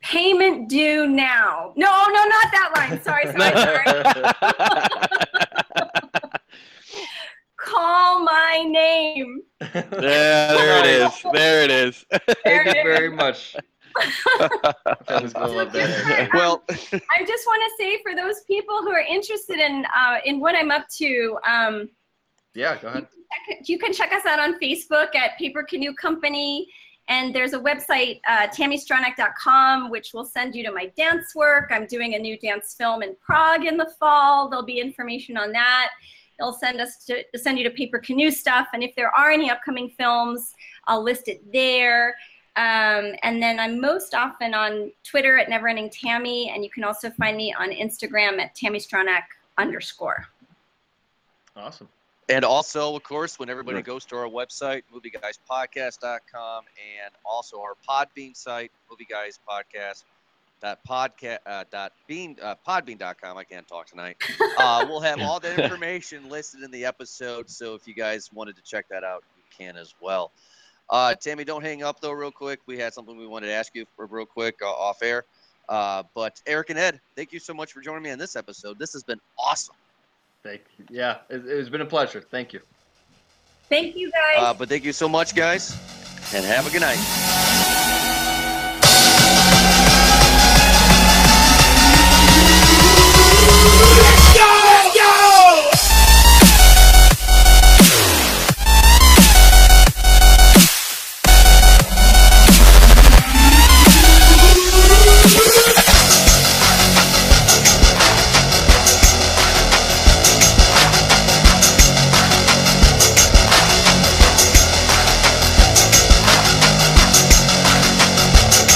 Payment 0.02 0.70
due 0.70 1.06
now. 1.06 1.74
No, 1.76 1.86
oh, 1.90 2.06
no, 2.08 2.24
not 2.24 2.50
that 2.52 2.72
line. 2.74 3.02
Sorry, 3.02 3.26
sorry, 3.26 3.54
sorry. 4.96 5.26
Call 7.70 8.24
my 8.24 8.64
name. 8.66 9.42
Yeah, 9.60 9.82
there 9.92 10.78
it 10.80 10.86
is. 10.86 11.12
There 11.32 11.62
it 11.62 11.70
is. 11.70 12.04
Thank 12.44 12.66
you 12.66 12.82
very 12.82 13.10
much. 13.24 13.56
Family's 15.06 15.32
gonna 15.32 15.52
love. 15.52 15.74
Well, 16.34 16.62
I 16.70 17.24
just 17.26 17.46
want 17.46 17.62
to 17.62 17.70
say 17.78 18.00
for 18.02 18.14
those 18.14 18.40
people 18.46 18.78
who 18.82 18.90
are 18.90 19.00
interested 19.00 19.58
in 19.58 19.84
uh, 19.94 20.18
in 20.24 20.40
what 20.40 20.54
I'm 20.54 20.70
up 20.70 20.88
to, 20.98 21.38
um, 21.48 21.88
Yeah, 22.54 22.76
go 22.80 22.88
ahead. 22.88 23.06
check- 23.48 23.68
you 23.68 23.78
can 23.78 23.92
check 23.92 24.12
us 24.12 24.24
out 24.26 24.38
on 24.40 24.58
Facebook 24.60 25.14
at 25.14 25.36
Paper 25.38 25.62
Canoe 25.62 25.94
Company. 25.94 26.68
And 27.08 27.34
there's 27.34 27.54
a 27.54 27.58
website, 27.58 28.20
uh, 28.28 28.46
tammystronach.com, 28.48 29.90
which 29.90 30.12
will 30.14 30.24
send 30.24 30.54
you 30.54 30.62
to 30.64 30.70
my 30.72 30.86
dance 30.96 31.34
work. 31.34 31.70
I'm 31.72 31.86
doing 31.86 32.14
a 32.14 32.18
new 32.18 32.38
dance 32.38 32.74
film 32.78 33.02
in 33.02 33.16
Prague 33.20 33.64
in 33.64 33.76
the 33.76 33.90
fall. 33.98 34.48
There'll 34.48 34.64
be 34.64 34.78
information 34.78 35.36
on 35.36 35.50
that. 35.50 35.90
They'll 36.40 36.54
send 36.54 36.80
us 36.80 37.04
to 37.04 37.22
send 37.36 37.58
you 37.58 37.64
to 37.64 37.70
Paper 37.70 37.98
Canoe 37.98 38.30
stuff. 38.30 38.68
And 38.72 38.82
if 38.82 38.96
there 38.96 39.14
are 39.14 39.30
any 39.30 39.50
upcoming 39.50 39.90
films, 39.90 40.54
I'll 40.86 41.02
list 41.02 41.28
it 41.28 41.40
there. 41.52 42.16
Um, 42.56 43.12
and 43.22 43.40
then 43.40 43.60
I'm 43.60 43.80
most 43.80 44.14
often 44.14 44.54
on 44.54 44.90
Twitter 45.04 45.38
at 45.38 45.48
Neverending 45.48 45.90
Tammy, 45.92 46.50
and 46.52 46.64
you 46.64 46.70
can 46.70 46.82
also 46.82 47.10
find 47.10 47.36
me 47.36 47.54
on 47.56 47.70
Instagram 47.70 48.40
at 48.40 48.54
Tammy 48.54 48.78
Stronach 48.80 49.22
underscore. 49.58 50.26
Awesome. 51.56 51.88
and 52.28 52.44
also, 52.44 52.94
of 52.94 53.02
course, 53.02 53.38
when 53.40 53.50
everybody 53.50 53.78
Sure. 53.78 53.82
goes 53.82 54.04
to 54.06 54.16
our 54.16 54.26
website, 54.28 54.82
movieguyspodcast.com, 54.94 56.64
and 57.02 57.14
also 57.24 57.60
our 57.60 57.74
Podbean 57.88 58.36
site, 58.36 58.70
movieguyspodcast. 58.90 60.04
Dot 60.60 60.78
podcast 60.88 61.38
uh, 61.46 61.64
dot 61.70 61.92
bean 62.06 62.36
uh, 62.42 62.54
podbean.com 62.66 63.38
i 63.38 63.44
can't 63.44 63.66
talk 63.66 63.86
tonight 63.86 64.16
uh, 64.58 64.84
we'll 64.88 65.00
have 65.00 65.20
all 65.20 65.40
that 65.40 65.58
information 65.58 66.28
listed 66.28 66.62
in 66.62 66.70
the 66.70 66.84
episode 66.84 67.48
so 67.48 67.74
if 67.74 67.88
you 67.88 67.94
guys 67.94 68.30
wanted 68.32 68.56
to 68.56 68.62
check 68.62 68.86
that 68.90 69.02
out 69.02 69.24
you 69.36 69.42
can 69.56 69.76
as 69.76 69.94
well 70.02 70.30
uh, 70.90 71.14
tammy 71.14 71.44
don't 71.44 71.62
hang 71.62 71.82
up 71.82 72.00
though 72.00 72.12
real 72.12 72.30
quick 72.30 72.60
we 72.66 72.76
had 72.78 72.92
something 72.92 73.16
we 73.16 73.26
wanted 73.26 73.46
to 73.46 73.52
ask 73.52 73.74
you 73.74 73.86
for 73.96 74.04
real 74.06 74.26
quick 74.26 74.56
uh, 74.62 74.70
off 74.70 75.02
air 75.02 75.24
uh, 75.70 76.02
but 76.14 76.42
eric 76.46 76.68
and 76.68 76.78
ed 76.78 77.00
thank 77.16 77.32
you 77.32 77.38
so 77.38 77.54
much 77.54 77.72
for 77.72 77.80
joining 77.80 78.02
me 78.02 78.10
on 78.10 78.18
this 78.18 78.36
episode 78.36 78.78
this 78.78 78.92
has 78.92 79.02
been 79.02 79.20
awesome 79.38 79.74
Thank 80.42 80.62
you. 80.78 80.86
Yeah, 80.90 81.18
it, 81.28 81.42
it's 81.46 81.68
been 81.68 81.82
a 81.82 81.86
pleasure. 81.86 82.20
Thank 82.20 82.52
you. 82.52 82.60
Thank 83.68 83.94
you 83.96 84.10
guys. 84.10 84.36
uh, 84.38 84.54
but 84.54 84.68
thank 84.68 84.84
you 84.84 84.92
so 84.92 85.08
much 85.08 85.34
guys 85.34 85.76
and 86.34 86.44
have 86.44 86.66
a 86.66 86.70
good 86.70 86.80
night 86.80 88.16